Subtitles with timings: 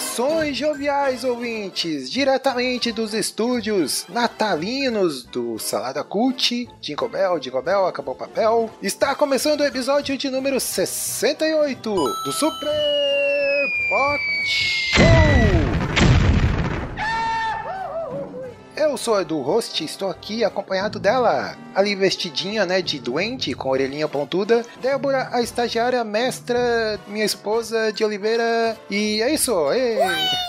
[0.00, 8.14] Saudações joviais ouvintes, diretamente dos estúdios natalinos do Salada Cult, Jingle Bell, Jingle Bell, acabou
[8.14, 8.70] o papel.
[8.82, 11.92] Está começando o episódio de número 68
[12.24, 12.70] do Super
[13.90, 14.79] Pot
[18.90, 23.68] Eu sou o Edu Host, estou aqui acompanhado dela, ali vestidinha, né, de doente, com
[23.68, 29.54] orelhinha pontuda, Débora, a estagiária mestra, minha esposa de Oliveira, e é isso!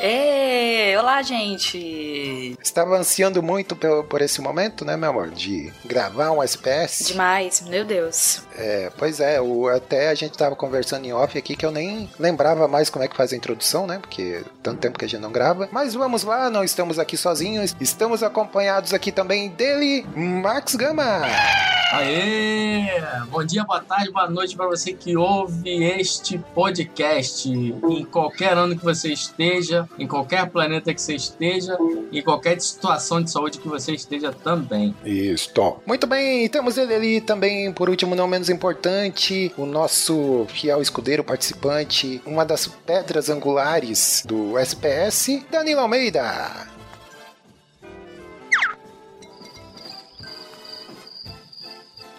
[0.02, 2.58] Ê, olá, gente!
[2.60, 7.06] Estava ansiando muito por, por esse momento, né, meu amor, de gravar um SPS.
[7.10, 8.42] Demais, meu Deus.
[8.58, 12.10] É, pois é, o, até a gente tava conversando em off aqui que eu nem
[12.18, 15.22] lembrava mais como é que faz a introdução, né, porque tanto tempo que a gente
[15.22, 15.70] não grava.
[15.72, 18.31] Mas vamos lá, não estamos aqui sozinhos, estamos acompanhados
[18.94, 21.22] aqui também dele, Max Gama.
[21.92, 22.86] Aê!
[23.30, 27.50] Bom dia, boa tarde, boa noite para você que ouve este podcast.
[27.50, 31.78] Em qualquer ano que você esteja, em qualquer planeta que você esteja,
[32.10, 34.96] em qualquer situação de saúde que você esteja também.
[35.04, 35.52] Isso.
[35.86, 41.26] Muito bem, temos ele ali também, por último, não menos importante, o nosso fiel escudeiro
[41.26, 46.71] participante, uma das pedras angulares do SPS, Danilo Almeida.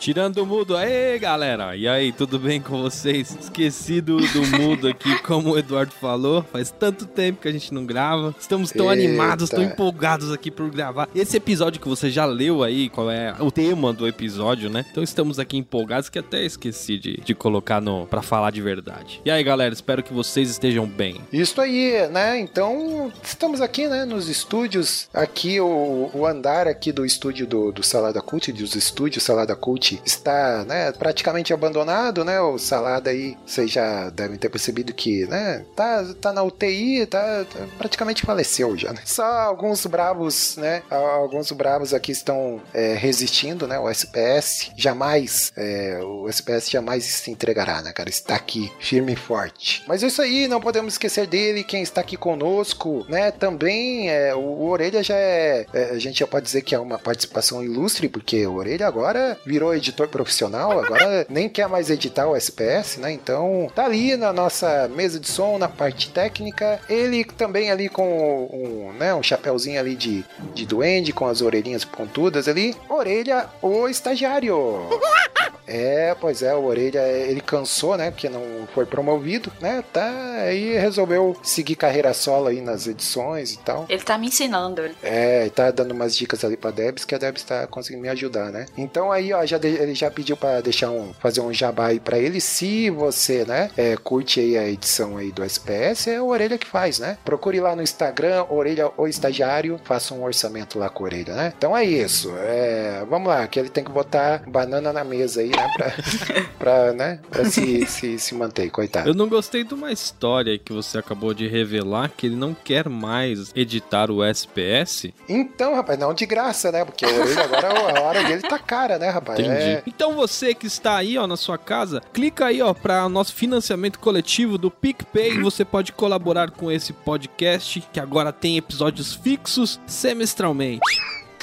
[0.02, 1.76] Tirando o mudo, aê galera!
[1.76, 3.38] E aí, tudo bem com vocês?
[3.40, 7.86] Esquecido do mudo aqui, como o Eduardo falou, faz tanto tempo que a gente não
[7.86, 8.34] grava.
[8.36, 9.00] Estamos tão Eita.
[9.00, 11.08] animados, tão empolgados aqui por gravar.
[11.14, 14.84] Esse episódio que você já leu aí, qual é o tema do episódio, né?
[14.90, 19.22] Então estamos aqui empolgados que até esqueci de, de colocar no para falar de verdade.
[19.24, 21.20] E aí, galera, espero que vocês estejam bem.
[21.32, 22.40] Isso aí, né?
[22.40, 25.08] Então, estamos aqui, né, nos estúdios.
[25.14, 29.91] Aqui, o, o andar aqui do estúdio do, do Salada Cult, dos estúdios Salada Cult,
[30.04, 32.40] está, né, praticamente abandonado, né?
[32.40, 37.44] O Salada aí, vocês já devem ter percebido que, né, tá, tá na UTI, tá,
[37.44, 39.00] tá- praticamente faleceu já, né?
[39.04, 40.82] Só alguns bravos, né?
[40.90, 43.78] Alguns bravos aqui estão é, resistindo, né?
[43.78, 48.08] O SPS jamais, é, o SPS jamais se entregará, né, cara?
[48.08, 49.82] Está aqui firme e forte.
[49.86, 53.30] Mas é isso aí, não podemos esquecer dele, quem está aqui conosco, né?
[53.30, 56.78] Também é, o, o Orelha já é, é, a gente já pode dizer que é
[56.78, 62.26] uma participação ilustre, porque o Orelha agora virou editor profissional, agora nem quer mais editar
[62.28, 63.12] o SPS, né?
[63.12, 68.48] Então tá ali na nossa mesa de som, na parte técnica, ele também ali com
[68.52, 72.74] um, né, um chapéuzinho ali de, de duende, com as orelhinhas pontudas ali.
[72.88, 74.86] Orelha, o estagiário.
[75.66, 78.10] É, pois é, o Orelha, ele cansou, né?
[78.10, 78.42] Porque não
[78.74, 79.82] foi promovido, né?
[79.92, 80.10] Tá,
[80.42, 83.86] aí resolveu seguir carreira solo aí nas edições e tal.
[83.88, 84.82] Ele tá me ensinando.
[84.82, 88.08] ele- É, tá dando umas dicas ali pra Debs, que a Debs tá conseguindo me
[88.08, 88.66] ajudar, né?
[88.76, 92.00] Então aí, ó, já de- ele já pediu pra deixar um, fazer um jabá aí
[92.00, 92.40] pra ele.
[92.40, 96.66] Se você, né, é, curte aí a edição aí do SPS, é o Orelha que
[96.66, 97.18] faz, né?
[97.24, 101.52] Procure lá no Instagram, Orelha ou Estagiário, faça um orçamento lá com a Orelha, né?
[101.56, 102.32] Então é isso.
[102.38, 105.70] É, vamos lá, que ele tem que botar banana na mesa aí, né?
[105.76, 105.92] Pra,
[106.58, 109.08] pra, né, pra se, se, se manter, coitado.
[109.08, 112.88] Eu não gostei de uma história que você acabou de revelar que ele não quer
[112.88, 115.12] mais editar o SPS.
[115.28, 116.84] Então, rapaz, não de graça, né?
[116.84, 119.38] Porque a Orelha agora a hora dele tá cara, né, rapaz?
[119.38, 119.56] Entendi.
[119.56, 123.08] É, Então você que está aí, ó, na sua casa, clica aí, ó, para o
[123.08, 125.40] nosso financiamento coletivo do PicPay.
[125.42, 130.80] Você pode colaborar com esse podcast que agora tem episódios fixos semestralmente.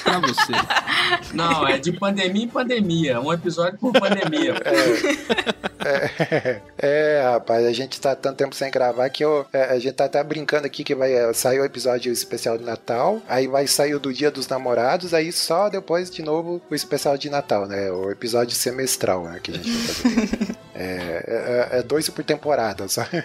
[0.02, 0.52] Pra você.
[1.34, 3.20] Não, é de pandemia em pandemia.
[3.20, 4.54] Um episódio por pandemia.
[5.82, 9.94] É, é, rapaz, a gente tá tanto tempo sem gravar que eu, é, a gente
[9.94, 13.66] tá até brincando aqui que vai é, sair o episódio especial de Natal, aí vai
[13.66, 17.66] sair o do Dia dos Namorados, aí só depois de novo o especial de Natal,
[17.66, 17.90] né?
[17.90, 20.56] O episódio semestral né, que a gente vai fazer.
[20.76, 23.24] é, é, é dois por temporada, sabe?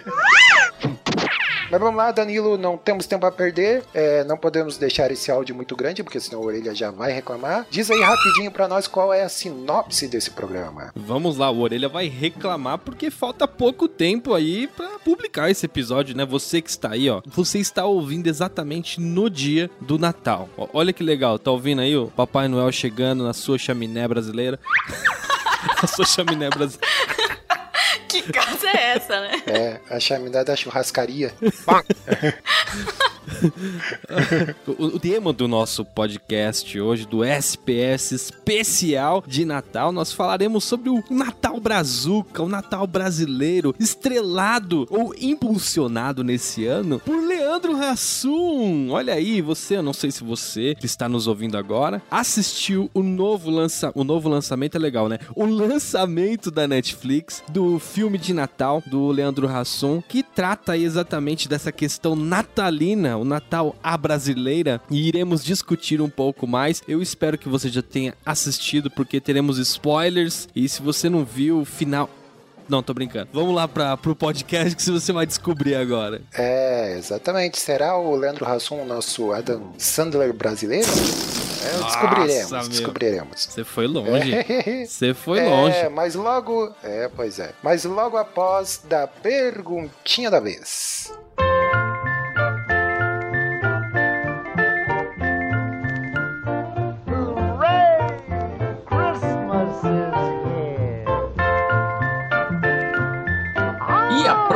[1.70, 3.82] Mas vamos lá, Danilo, não temos tempo a perder.
[3.92, 7.66] é, não podemos deixar esse áudio muito grande, porque senão a orelha já vai reclamar.
[7.70, 10.92] Diz aí rapidinho pra nós qual é a sinopse desse programa.
[10.94, 16.16] Vamos lá, o Orelha vai reclamar porque falta pouco tempo aí pra publicar esse episódio,
[16.16, 16.24] né?
[16.24, 20.48] Você que está aí, ó, você está ouvindo exatamente no dia do Natal.
[20.56, 24.58] Ó, olha que legal, tá ouvindo aí o Papai Noel chegando na sua chaminé brasileira?
[25.82, 26.86] a sua chaminé brasileira.
[28.26, 29.42] Que casa é essa, né?
[29.46, 31.32] É, a chaminé da churrascaria.
[34.66, 40.90] o, o tema do nosso podcast hoje, do SPS especial de Natal, nós falaremos sobre
[40.90, 48.90] o Natal Brazuca, o Natal brasileiro, estrelado ou impulsionado nesse ano por Leandro Hassum.
[48.90, 53.02] Olha aí, você, eu não sei se você que está nos ouvindo agora, assistiu o
[53.02, 55.18] novo lança, o novo lançamento é legal, né?
[55.34, 61.72] O lançamento da Netflix do filme de Natal do Leandro Hassum, que trata exatamente dessa
[61.72, 66.82] questão natalina, o Natal à brasileira, e iremos discutir um pouco mais.
[66.88, 71.60] Eu espero que você já tenha assistido, porque teremos spoilers, e se você não viu
[71.60, 72.08] o final.
[72.68, 73.28] Não, tô brincando.
[73.32, 76.20] Vamos lá para pro podcast que você vai descobrir agora.
[76.36, 77.60] É, exatamente.
[77.60, 80.88] Será o Leandro Hassum o nosso Adam Sandler brasileiro?
[81.66, 83.46] É, descobriremos, descobriremos.
[83.50, 84.34] Você foi longe.
[84.34, 84.86] É.
[84.86, 85.88] Você foi é, longe.
[85.90, 86.72] mas logo.
[86.82, 87.52] É, pois é.
[87.62, 91.12] Mas logo após da perguntinha da vez.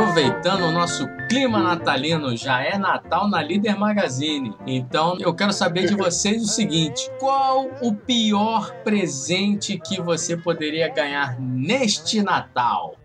[0.01, 4.57] Aproveitando o nosso clima natalino, já é Natal na Líder Magazine.
[4.67, 10.89] Então eu quero saber de vocês o seguinte: qual o pior presente que você poderia
[10.89, 12.97] ganhar neste Natal?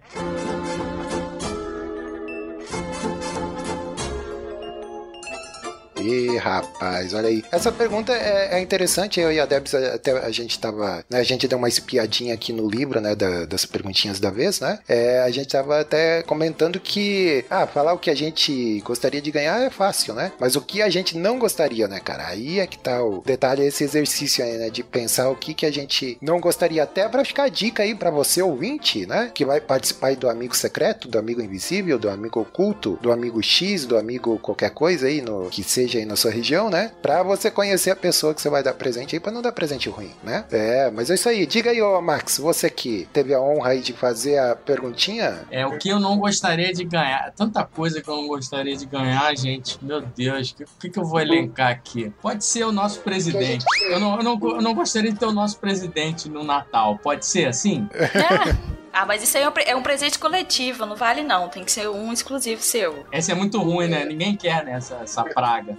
[6.40, 7.44] Rapaz, olha aí.
[7.52, 9.20] Essa pergunta é, é interessante.
[9.20, 11.04] Eu e a Debs até a gente tava.
[11.10, 13.16] Né, a gente deu uma espiadinha aqui no livro, né?
[13.16, 14.80] da- das perguntinhas da vez, né?
[14.88, 17.46] É, a gente tava até comentando que.
[17.50, 20.32] Ah, falar o que a gente gostaria de ganhar é fácil, né?
[20.40, 22.28] Mas o que a gente não gostaria, né, cara?
[22.28, 24.70] Aí é que tá o detalhe, esse exercício aí, né?
[24.70, 27.96] De pensar o que, que a gente não gostaria, até pra ficar a dica aí
[27.96, 29.32] pra você, ouvinte, né?
[29.34, 33.86] Que vai participar do amigo secreto, do amigo invisível, do amigo oculto, do amigo X,
[33.86, 36.92] do amigo qualquer coisa aí, no, que seja aí na sua região, né?
[37.02, 39.90] Pra você conhecer a pessoa que você vai dar presente aí, pra não dar presente
[39.90, 40.46] ruim, né?
[40.52, 41.46] É, mas é isso aí.
[41.46, 45.46] Diga aí, ô Max, você que teve a honra aí de fazer a perguntinha.
[45.52, 47.32] É o que eu não gostaria de ganhar.
[47.36, 49.78] Tanta coisa que eu não gostaria de ganhar, gente.
[49.84, 52.12] Meu Deus, o que, que, que eu vou elencar aqui?
[52.22, 53.66] Pode ser o nosso presidente.
[53.90, 56.98] Eu não, eu, não, eu não gostaria de ter o nosso presidente no Natal.
[56.98, 57.88] Pode ser assim?
[57.94, 61.50] Ah, ah, mas isso aí é um, é um presente coletivo, não vale não.
[61.50, 63.06] Tem que ser um exclusivo seu.
[63.12, 64.06] Essa é muito ruim, né?
[64.06, 64.72] Ninguém quer, né?
[64.72, 65.78] Essa, essa praga.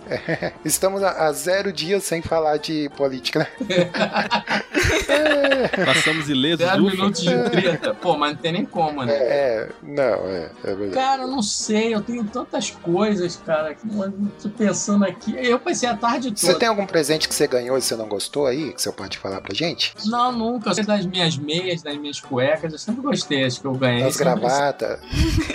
[0.63, 3.47] Estamos a, a zero dias sem falar de política, né?
[5.87, 6.91] Passamos ilesos, 10 ufa.
[6.91, 7.95] minutos de treta.
[7.95, 9.15] Pô, mas não tem nem como, né?
[9.15, 10.93] É, não, é, é verdade.
[10.93, 14.13] Cara, eu não sei, eu tenho tantas coisas, cara, que eu
[14.43, 15.35] tô pensando aqui.
[15.39, 16.41] Eu pensei a tarde toda.
[16.41, 19.17] Você tem algum presente que você ganhou e você não gostou aí, que você pode
[19.17, 19.95] falar pra gente?
[20.05, 20.69] Não, nunca.
[20.69, 24.05] Eu sei das minhas meias, das minhas cuecas, eu sempre gostei, acho que eu ganhei.
[24.05, 25.01] As gravatas,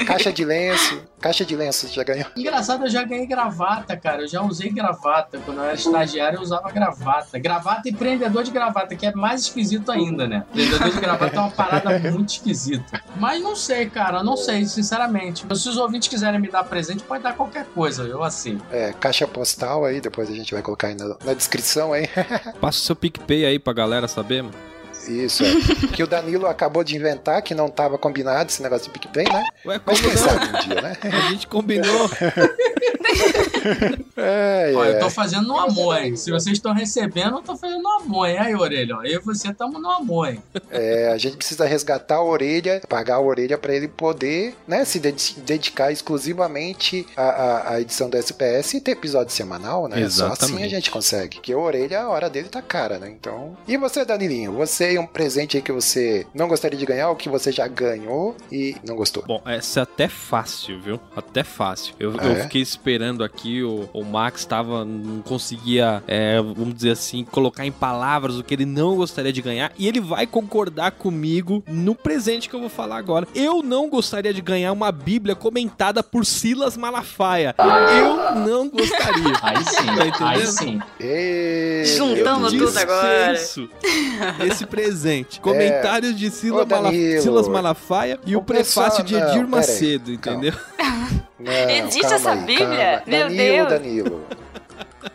[0.08, 2.26] caixa de lenço, caixa de lenço você já ganhou?
[2.36, 4.22] Engraçado, eu já ganhei gravata, cara.
[4.22, 5.40] Eu já usei gravata.
[5.46, 7.38] Quando eu era estagiário, eu usava gravata.
[7.38, 10.46] Gravata e prendedor de gravata, que é mais esquisito ainda, né?
[10.52, 13.02] Prendedor de gravata é uma parada muito esquisita.
[13.18, 14.24] Mas não sei, cara.
[14.24, 15.46] Não sei, sinceramente.
[15.56, 18.04] Se os ouvintes quiserem me dar presente, pode dar qualquer coisa.
[18.04, 18.64] Eu aceito.
[18.72, 22.08] É, caixa postal aí, depois a gente vai colocar aí na, na descrição aí.
[22.62, 24.71] Passa o seu PicPay aí pra galera saber, mano.
[25.12, 25.88] Isso, é.
[25.94, 29.44] que o Danilo acabou de inventar, que não tava combinado esse negócio de PicPay, né?
[29.66, 30.30] Ué, Mas como quem não?
[30.30, 30.98] sabe um dia, né?
[31.04, 32.10] A gente combinou.
[34.18, 35.00] É, Ó, eu é.
[35.00, 36.16] tô fazendo no amor, hein?
[36.16, 38.38] Se vocês estão recebendo, eu tô fazendo no amor, hein?
[38.38, 39.04] Aí, orelha, ó.
[39.04, 40.40] Eu e você estamos no amor, hein?
[40.70, 45.00] É, a gente precisa resgatar a orelha, pagar a orelha pra ele poder, né, se
[45.00, 49.98] dedi- dedicar exclusivamente à, à- à edição do SPS e ter episódio semanal, né?
[50.10, 50.70] Só assim a Exatamente.
[50.70, 51.36] gente consegue.
[51.38, 53.10] Porque a orelha, a hora dele tá cara, né?
[53.10, 53.58] Então.
[53.68, 54.54] E você, Danilinho?
[54.54, 58.36] Você um presente aí que você não gostaria de ganhar, ou que você já ganhou
[58.52, 59.24] e não gostou?
[59.26, 61.00] Bom, essa é até fácil, viu?
[61.16, 61.96] Até fácil.
[62.00, 62.44] Eu, Ah, eu é?
[62.44, 67.72] fiquei esperando aqui, o, o Max tava, não conseguia, é, vamos dizer assim, colocar em
[67.72, 69.72] palavras o que ele não gostaria de ganhar.
[69.78, 73.28] E ele vai concordar comigo no presente que eu vou falar agora.
[73.34, 77.56] Eu não gostaria de ganhar uma Bíblia comentada por Silas Malafaia.
[77.58, 79.34] Eu não gostaria.
[79.42, 80.24] Aí sim, Tá entendendo?
[80.28, 80.80] aí sim.
[81.00, 83.34] Ei, Juntamos tudo agora.
[84.46, 85.40] Esse presente.
[85.42, 87.10] Comentários de Silas, Ô, Danilo.
[87.10, 90.40] Mala- Silas Malafaia e o, O pessoal- prefácio de Edir Macedo, calma.
[90.48, 90.60] entendeu?
[91.44, 92.68] Não, Existe essa aí, Bíblia?
[92.68, 93.04] calma.
[93.08, 93.70] Meu Danilo, Deus.
[93.70, 94.26] Danilo.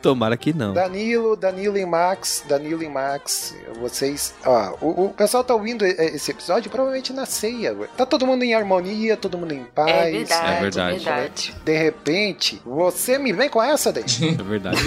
[0.07, 0.73] Tomara que não.
[0.73, 4.33] Danilo, Danilo e Max, Danilo e Max, vocês.
[4.45, 7.75] Ó, o, o pessoal tá ouvindo esse episódio provavelmente na ceia.
[7.75, 7.89] ué.
[7.97, 9.91] Tá todo mundo em harmonia, todo mundo em paz.
[9.91, 11.05] É verdade, É é verdade.
[11.05, 11.55] verdade.
[11.65, 14.05] De repente, você me vem com essa daí.
[14.39, 14.79] É verdade.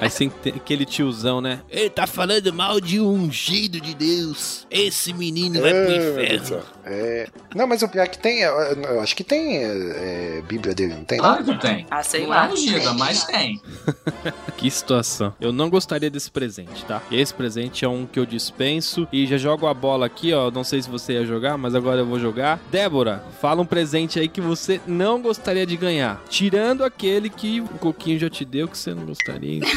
[0.00, 1.60] Aí sem aquele tiozão, né?
[1.70, 4.66] Ele tá falando mal de um ungido de Deus.
[4.70, 6.62] Esse menino vai pro Ah, inferno.
[6.84, 7.26] É.
[7.54, 8.40] Não, mas o pior é que tem.
[8.40, 11.18] Eu, eu acho que tem é, é, Bíblia dele, não tem?
[11.18, 11.86] Claro que tem.
[11.90, 12.46] Ah, sei Não lá.
[12.46, 13.60] é ungida, mas tem.
[14.58, 15.32] Que situação.
[15.40, 17.00] Eu não gostaria desse presente, tá?
[17.12, 20.50] Esse presente é um que eu dispenso e já jogo a bola aqui, ó.
[20.50, 22.58] Não sei se você ia jogar, mas agora eu vou jogar.
[22.70, 26.20] Débora, fala um presente aí que você não gostaria de ganhar.
[26.28, 29.60] Tirando aquele que o Coquinho já te deu que você não gostaria.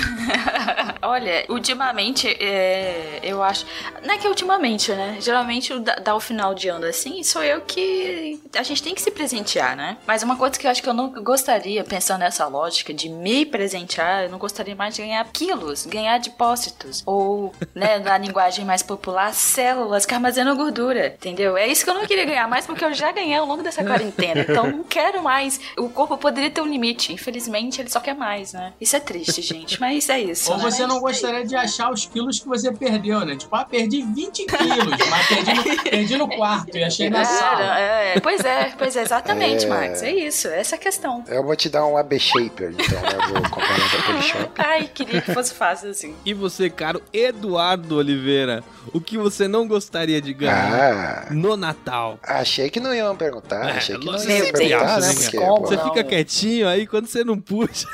[1.04, 3.66] Olha, ultimamente, é, eu acho.
[4.04, 5.18] Não é que ultimamente, né?
[5.20, 8.40] Geralmente, da- dá o final de ano assim, sou eu que.
[8.56, 9.98] A gente tem que se presentear, né?
[10.06, 13.46] Mas uma coisa que eu acho que eu não gostaria, pensando nessa lógica de me
[13.46, 17.04] presentear, eu não gostaria mais de ganhar quilos, ganhar depósitos.
[17.06, 21.08] Ou, né, na linguagem mais popular, células que armazenam gordura.
[21.08, 21.58] Entendeu?
[21.58, 23.84] É isso que eu não queria ganhar mais, porque eu já ganhei ao longo dessa
[23.84, 24.42] quarentena.
[24.48, 25.60] Então, não quero mais.
[25.78, 27.14] O corpo poderia ter um limite.
[27.14, 28.74] Infelizmente, ele só quer mais, né?
[28.80, 29.80] Isso é triste, gente.
[29.80, 30.52] Mas é isso.
[30.52, 30.64] Ou né?
[30.64, 33.36] você não gostaria de achar os quilos que você perdeu, né?
[33.36, 37.80] Tipo, ah, perdi 20 quilos, mas perdi no, perdi no quarto e achei na sala.
[37.80, 39.70] É, é, pois é, pois é, exatamente, É.
[39.70, 40.04] Max.
[40.04, 41.24] É isso, essa é a questão.
[41.28, 43.10] Eu vou te dar um AB Shaper, então, né?
[43.14, 44.51] Eu vou comprar um.
[44.58, 46.16] Ai, queria que fosse fácil assim.
[46.26, 52.20] E você, caro Eduardo Oliveira, o que você não gostaria de ganhar Ah, no Natal?
[52.24, 53.70] achei que não iam perguntar.
[53.70, 55.08] É, achei que não iam perguntar, né?
[55.08, 55.84] né, Porque, Você Não.
[55.86, 57.88] fica quietinho aí quando você não puxa.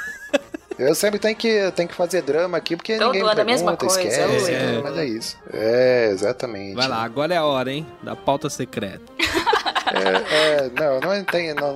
[0.78, 3.44] Eu sempre tenho que, tenho que fazer drama aqui, porque Todo ninguém me ano é
[3.44, 4.74] a mesma pergunta, coisa, esquece, é.
[4.74, 5.38] tudo, mas é isso.
[5.52, 6.76] É, exatamente.
[6.76, 7.86] Vai lá, agora é a hora, hein?
[8.04, 9.02] Da pauta secreta.
[9.88, 11.76] É, é, não, não tem, não,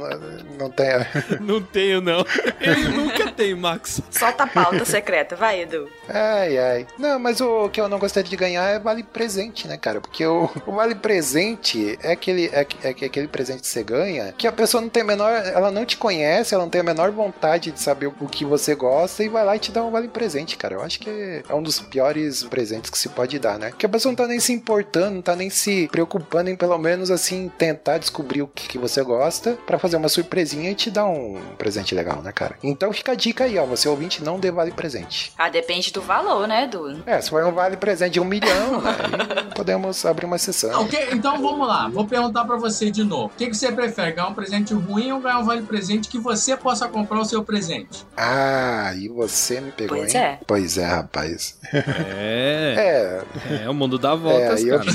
[0.60, 0.92] não tem.
[1.42, 2.26] Não tenho, não.
[2.60, 4.02] Ele nunca tem, Max.
[4.12, 5.90] Solta a pauta secreta, vai, Edu.
[6.10, 6.88] Ai, ai.
[6.98, 10.02] Não, mas o que eu não gostaria de ganhar é vale presente, né, cara?
[10.02, 14.48] Porque o, o vale presente é aquele, é, é aquele presente que você ganha que
[14.48, 15.32] a pessoa não tem a menor.
[15.32, 18.76] Ela não te conhece, ela não tem a menor vontade de saber o que você
[18.76, 18.91] gosta
[19.24, 20.76] e vai lá e te dá um vale presente, cara.
[20.76, 23.72] Eu acho que é um dos piores presentes que se pode dar, né?
[23.78, 26.78] Que a pessoa não tá nem se importando, não tá nem se preocupando em pelo
[26.78, 30.90] menos assim tentar descobrir o que, que você gosta pra fazer uma surpresinha e te
[30.92, 32.56] dar um presente legal, né, cara?
[32.64, 33.66] Então fica a dica aí, ó.
[33.66, 35.32] Você ouvinte não dê vale presente.
[35.38, 37.02] Ah, depende do valor, né, Edu?
[37.06, 40.84] É, se for um vale presente de um milhão, aí podemos abrir uma sessão.
[40.84, 43.26] o que- então vamos lá, vou perguntar pra você de novo.
[43.28, 46.18] O que, que você prefere, ganhar um presente ruim ou ganhar um vale presente que
[46.20, 48.06] você possa comprar o seu presente?
[48.18, 50.22] Ah, e você me pegou, Pois hein?
[50.22, 50.40] é.
[50.48, 51.58] Pois é, rapaz.
[51.74, 54.92] É, É, é, o mundo dá voltas, aí eu- cara.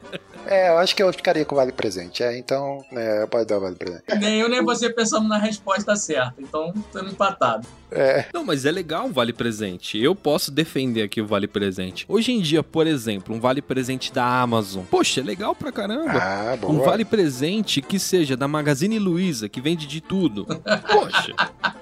[0.50, 2.24] é, eu acho que eu ficaria com o vale presente.
[2.24, 4.04] É, então, é, pode dar o vale presente.
[4.20, 7.68] Nem eu nem você pensamos na resposta certa, então estamos empatados.
[7.92, 9.98] É, Não, mas é legal um vale presente.
[9.98, 12.06] Eu posso defender aqui o vale presente.
[12.08, 14.84] Hoje em dia, por exemplo, um vale presente da Amazon.
[14.90, 16.12] Poxa, é legal pra caramba.
[16.12, 16.72] ah, boa.
[16.72, 20.46] Um vale presente que seja da Magazine Luiza, que vende de tudo.
[20.92, 21.34] Poxa.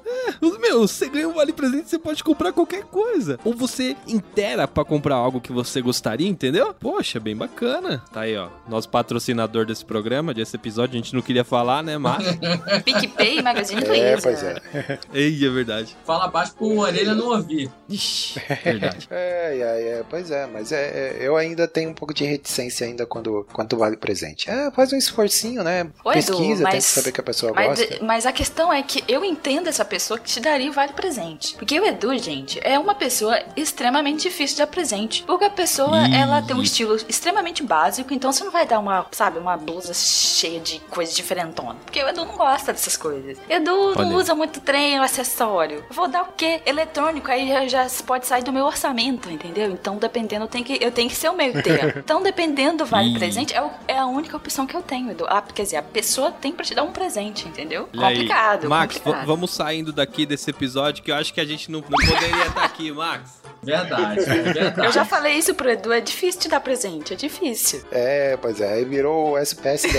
[0.06, 3.40] É, os- meu, você ganha um vale presente, você pode comprar qualquer coisa.
[3.44, 6.74] Ou você inteira pra comprar algo que você gostaria, entendeu?
[6.74, 8.04] Poxa, bem bacana.
[8.12, 8.50] Tá aí, ó.
[8.68, 12.24] Nosso patrocinador desse programa, desse episódio, a gente não queria falar, né, mas.
[12.84, 14.22] PicPay, Magazine É, Luiza.
[14.22, 15.00] pois é.
[15.14, 15.96] Ei, é verdade.
[16.06, 17.70] Fala baixo pro orelha não ouvir.
[17.90, 19.08] Ixi, verdade.
[19.12, 22.86] É, é, é, pois é, mas é, é, eu ainda tenho um pouco de reticência
[22.86, 24.50] ainda quando, quando vale presente.
[24.50, 25.82] É, faz um esforcinho, né?
[25.82, 28.04] Edu, Pesquisa, mas- tenta saber o que a pessoa Mas, gosta.
[28.04, 31.56] mas a questão é que eu entendo essa pessoa que te daria o vale presente.
[31.56, 35.24] Porque o Edu, gente, é uma pessoa extremamente difícil de dar presente.
[35.24, 39.06] Porque a pessoa, ela tem um estilo extremamente básico, então você não vai dar uma,
[39.12, 41.76] sabe, uma blusa cheia de coisas diferentona.
[41.86, 43.38] Porque o Edu não gosta dessas coisas.
[43.50, 44.18] Edu não Olha.
[44.18, 45.84] usa muito trem, acessório.
[45.90, 46.62] Eu Vou dar o quê?
[46.66, 49.70] Eletrônico, aí já, já pode sair do meu orçamento, entendeu?
[49.72, 51.94] Então, dependendo, eu tenho que, eu tenho que ser o meio termo.
[52.08, 55.26] Então, dependendo do vale presente, é, o- é a única opção que eu tenho, Edu.
[55.28, 57.90] Ah, quer dizer, a pessoa tem pra te dar um presente, entendeu?
[57.96, 58.14] Olha aí.
[58.16, 59.26] complicado, Max, v- complicado.
[59.28, 62.64] vamos saindo daqui desse episódio que eu acho que a gente não, não poderia estar
[62.64, 63.42] aqui, Max.
[63.62, 64.86] Verdade, verdade.
[64.86, 67.84] Eu já falei isso pro Edu, é difícil te dar presente, é difícil.
[67.92, 69.98] É, pois é, aí virou o SPSDR.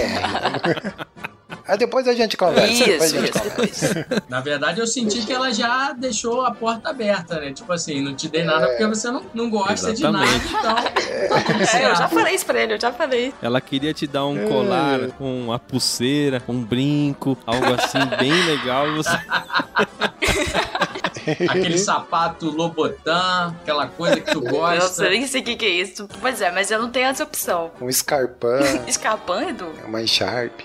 [1.67, 2.85] aí depois a gente conversa.
[2.85, 3.95] depois a Isso, gente isso, conversa.
[3.95, 4.23] depois.
[4.29, 7.53] Na verdade, eu senti que ela já deixou a porta aberta, né?
[7.53, 10.47] Tipo assim, não te dei nada porque você não, não gosta Exatamente.
[10.47, 10.93] de nada,
[11.27, 13.33] então tudo É, eu já falei isso pra ele, eu já falei.
[13.43, 18.89] Ela queria te dar um colar, uma pulseira, um brinco, algo assim bem legal.
[18.89, 19.11] E você...
[21.49, 25.05] aquele sapato Lobotan, aquela coisa que tu Nossa, gosta.
[25.05, 26.09] eu nem sei o que, que é isso.
[26.21, 27.71] Pois é, mas eu não tenho essa opção.
[27.81, 29.73] Um Scarpan, Escapando, Edu?
[29.87, 30.61] uma Sharp,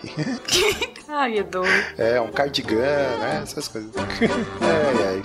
[1.09, 1.61] Ai, Edu.
[1.97, 2.77] é, um cardigan,
[3.19, 3.41] né?
[3.43, 3.91] Essas coisas.
[3.95, 5.23] Ai, ai.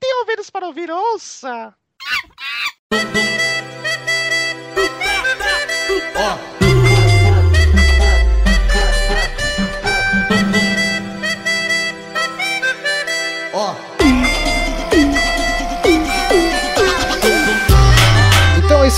[0.00, 1.74] Tem ouvidos para ouvir, ouça!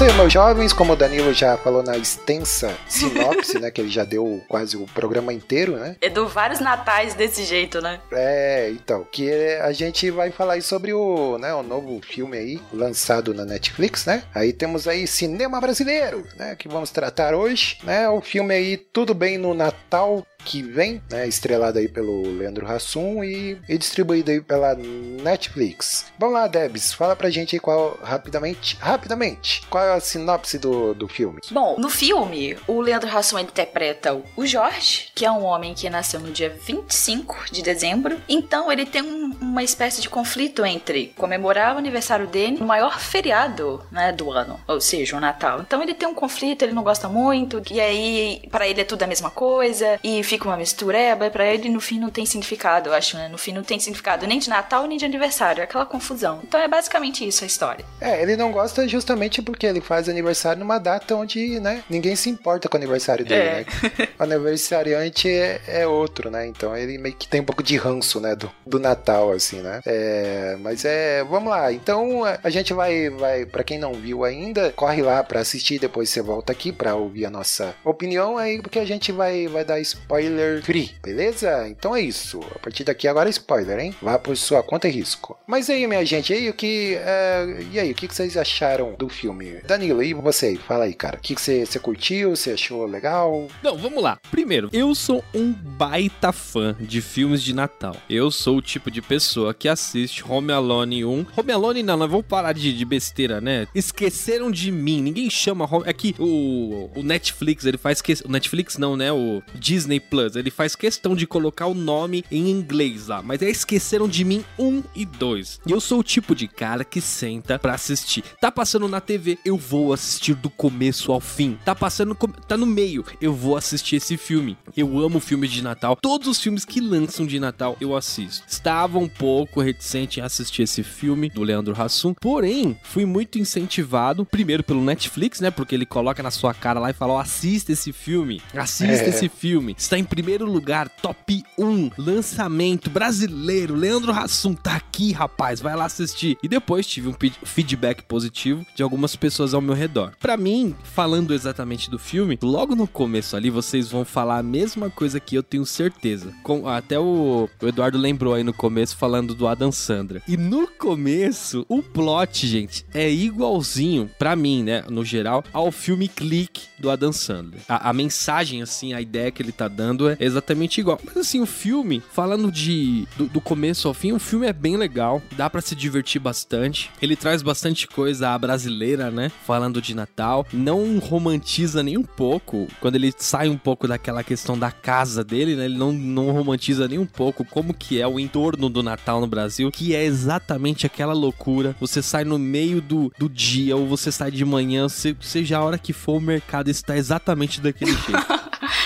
[0.01, 0.73] Isso aí, meus jovens.
[0.73, 3.71] Como o Danilo já falou na extensa sinopse, né?
[3.71, 5.95] Que ele já deu quase o programa inteiro, né?
[6.01, 8.01] Edu, vários natais desse jeito, né?
[8.11, 9.31] É, então, que
[9.61, 14.07] a gente vai falar aí sobre o, né, o novo filme aí, lançado na Netflix,
[14.07, 14.23] né?
[14.35, 18.09] Aí temos aí cinema brasileiro, né, que vamos tratar hoje, né?
[18.09, 23.23] O filme aí Tudo Bem no Natal que vem, né, estrelado aí pelo Leandro Hassum
[23.23, 26.07] e, e distribuído aí pela Netflix.
[26.19, 30.95] Vamos lá, Debs, fala pra gente aí qual, rapidamente, rapidamente, qual é a sinopse do,
[30.95, 31.41] do filme?
[31.51, 36.21] Bom, no filme, o Leandro Hassum interpreta o Jorge, que é um homem que nasceu
[36.21, 38.21] no dia 25 de dezembro.
[38.29, 42.99] Então, ele tem um- uma espécie de conflito entre comemorar o aniversário dele, o maior
[43.01, 45.61] feriado, né, do ano, ou seja, o Natal.
[45.61, 49.03] Então, ele tem um conflito, ele não gosta muito, e aí, pra ele é tudo
[49.03, 52.89] a mesma coisa, e fica uma mistureba, e pra ele, no fim, não tem significado,
[52.89, 53.29] eu acho, né?
[53.29, 56.41] No fim, não tem significado nem de Natal, nem de aniversário, é aquela confusão.
[56.45, 57.85] Então, é basicamente isso a história.
[58.01, 62.31] É, ele não gosta justamente porque ele faz aniversário numa data onde, né, ninguém se
[62.31, 63.55] importa com o aniversário dele, É.
[63.99, 64.09] né?
[64.19, 66.47] O aniversariante é, é outro, né?
[66.47, 69.81] Então ele meio que tem um pouco de ranço, né, do, do Natal, assim, né?
[69.85, 71.73] É, mas é, vamos lá.
[71.73, 76.09] Então a gente vai, vai para quem não viu ainda, corre lá pra assistir, depois
[76.09, 79.81] você volta aqui pra ouvir a nossa opinião aí, porque a gente vai, vai dar
[79.81, 80.20] spoiler
[80.63, 81.69] free, beleza?
[81.69, 82.41] Então é isso.
[82.55, 83.95] A partir daqui agora é spoiler, hein?
[84.03, 85.39] Vá por sua conta e risco.
[85.47, 89.09] Mas aí, minha gente, aí o que, é, e aí, o que vocês acharam do
[89.09, 89.61] filme?
[89.67, 90.57] Danilo, e você?
[90.57, 91.17] Fala aí, cara.
[91.17, 92.37] O que você, curtiu?
[92.37, 93.49] Você achou legal?
[93.63, 94.19] Não, vamos lá.
[94.31, 97.97] Primeiro, eu sou um baita fã de filmes de Natal.
[98.09, 101.27] Eu sou o tipo de pessoa que assiste Home Alone 1.
[101.37, 103.67] Home Alone não, nós vamos parar de, de besteira, né?
[103.75, 105.03] Esqueceram de mim.
[105.03, 105.85] Ninguém chama Home...
[105.87, 108.03] É que o, o Netflix, ele faz...
[108.25, 109.13] O Netflix não, né?
[109.13, 113.23] O Disney Plus, ele faz questão de colocar o nome em inglês lá.
[113.23, 115.61] Mas é Esqueceram de mim 1 e 2.
[115.67, 118.25] E eu sou o tipo de cara que senta pra assistir.
[118.41, 121.59] Tá passando na TV, eu vou assistir do começo ao fim.
[121.65, 122.17] Tá passando,
[122.49, 124.57] tá no meio, eu vou assistir esse filme.
[124.77, 125.97] Eu amo filmes de Natal.
[126.01, 128.45] Todos os filmes que lançam de Natal eu assisto.
[128.49, 134.25] Estava um pouco reticente em assistir esse filme do Leandro Hassum, porém fui muito incentivado,
[134.25, 135.51] primeiro pelo Netflix, né?
[135.51, 139.09] Porque ele coloca na sua cara lá e fala: ó, assista esse filme, assista É.
[139.11, 139.75] esse filme.
[139.79, 143.75] Está em primeiro lugar, top 1, lançamento brasileiro.
[143.75, 146.37] Leandro Hassum tá aqui, rapaz, vai lá assistir.
[146.43, 150.13] E depois tive um feedback positivo de algumas pessoas ao meu redor.
[150.21, 154.89] Pra mim, falando exatamente do filme, logo no começo ali vocês vão falar a mesma
[154.91, 156.33] coisa que eu tenho certeza.
[156.43, 160.23] Com- até o, o Eduardo lembrou aí no começo falando do Adam Sandra.
[160.27, 166.09] E no começo, o plot, gente, é igualzinho, pra mim, né, no geral, ao filme
[166.09, 167.61] Clique do Adam Sandler.
[167.69, 171.01] A, a mensagem, assim, a ideia que ele tá dando é exatamente igual.
[171.05, 174.77] Mas assim, o filme, falando de do, do começo ao fim, o filme é bem
[174.77, 176.91] legal, dá pra se divertir bastante.
[177.01, 179.31] Ele traz bastante coisa brasileira, né?
[179.47, 182.67] Falando de Natal, não romantiza nem um pouco.
[182.81, 185.65] Quando ele sai um pouco daquela questão da casa dele, né?
[185.67, 189.27] Ele não, não romantiza nem um pouco como que é o entorno do Natal no
[189.27, 191.75] Brasil, que é exatamente aquela loucura.
[191.81, 195.63] Você sai no meio do, do dia ou você sai de manhã, se- seja a
[195.65, 198.41] hora que for, o mercado está exatamente daquele jeito.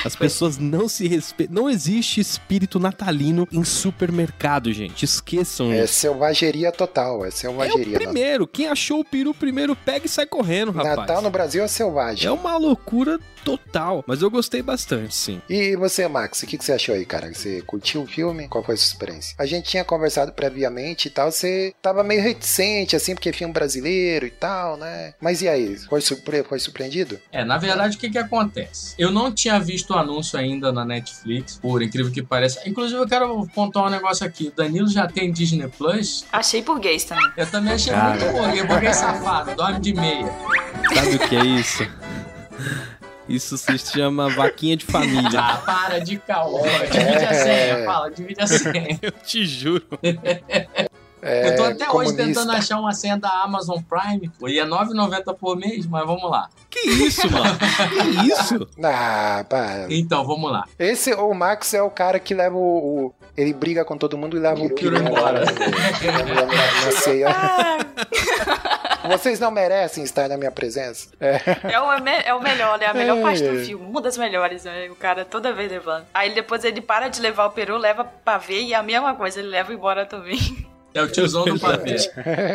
[0.05, 1.55] As pessoas não se respeitam.
[1.55, 5.05] Não existe espírito natalino em supermercado, gente.
[5.05, 5.94] Esqueçam É isso.
[5.94, 7.99] selvageria total, é É o selvageria.
[7.99, 8.47] primeiro.
[8.47, 10.97] Quem achou o peru primeiro pega e sai correndo, rapaz.
[10.97, 12.27] Natal no Brasil é selvagem.
[12.29, 14.03] É uma loucura total.
[14.07, 15.40] Mas eu gostei bastante, sim.
[15.51, 17.33] E você, Max, o que, que você achou aí, cara?
[17.33, 18.49] Você curtiu o filme?
[18.49, 19.35] Qual foi a sua experiência?
[19.38, 23.53] A gente tinha conversado previamente e tal, você tava meio reticente, assim, porque é filme
[23.53, 25.12] brasileiro e tal, né?
[25.20, 25.77] Mas e aí?
[25.88, 26.42] Foi, surpre...
[26.44, 27.18] foi surpreendido?
[27.31, 28.94] É, na verdade, o que que acontece?
[28.99, 32.69] Eu não tinha visto o anúncio ainda na Netflix, por incrível que pareça.
[32.69, 34.49] Inclusive, eu quero pontuar um negócio aqui.
[34.49, 36.25] O Danilo já tem Disney Plus.
[36.33, 37.31] Achei burguês também.
[37.37, 38.17] Eu também achei Cara.
[38.17, 38.67] muito bom.
[38.67, 40.31] Burguês safado, dorme de meia.
[40.95, 41.87] Sabe o que é isso?
[43.29, 45.41] Isso se chama vaquinha de família.
[45.41, 46.61] Ah, para de caô.
[46.63, 48.99] Divide a senha, fala, divide a senha.
[49.01, 49.87] Eu te juro.
[51.25, 52.25] é, Eu tô até hoje comunista.
[52.25, 54.31] tentando achar uma senha da Amazon Prime.
[54.39, 56.49] Pô, e é R$ 9,90 por mês, mas vamos lá.
[56.71, 57.57] Que isso, mano?
[57.59, 58.69] Que isso?
[58.85, 59.87] Ah, pá.
[59.89, 60.65] Então, vamos lá.
[60.79, 63.07] Esse, o Max é o cara que leva o.
[63.07, 65.43] o- ele briga com todo mundo e leva o Piro piro embora.
[67.03, 67.29] ceia.
[69.09, 71.09] Vocês não merecem estar na minha presença.
[71.21, 71.41] É.
[71.73, 72.87] É o, é o melhor, né?
[72.87, 73.65] A melhor Ai, parte do ai.
[73.65, 73.85] filme.
[73.85, 74.89] Uma das melhores, né?
[74.91, 76.05] O cara toda vez levando.
[76.15, 79.15] Aí depois ele para de levar o peru, leva pra ver e é a mesma
[79.15, 80.39] coisa, ele leva embora também.
[80.95, 81.97] É o tiozão do pavê.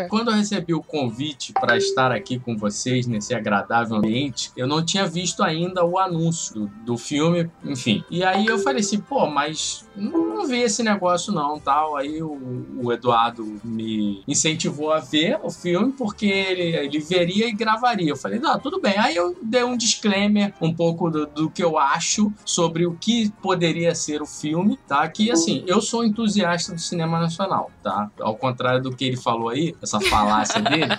[0.10, 4.84] Quando eu recebi o convite para estar aqui com vocês nesse agradável ambiente, eu não
[4.84, 8.04] tinha visto ainda o anúncio do, do filme, enfim.
[8.10, 11.98] E aí eu falei assim, pô, mas não, não vi esse negócio não, tal.
[11.98, 17.52] Aí o, o Eduardo me incentivou a ver o filme porque ele, ele veria e
[17.52, 18.10] gravaria.
[18.10, 18.98] Eu falei, não, tudo bem.
[18.98, 23.30] Aí eu dei um disclaimer um pouco do, do que eu acho sobre o que
[23.42, 25.08] poderia ser o filme, tá?
[25.10, 28.10] Que assim, eu sou entusiasta do cinema nacional, tá?
[28.30, 30.96] Ao contrário do que ele falou aí, essa falácia dele,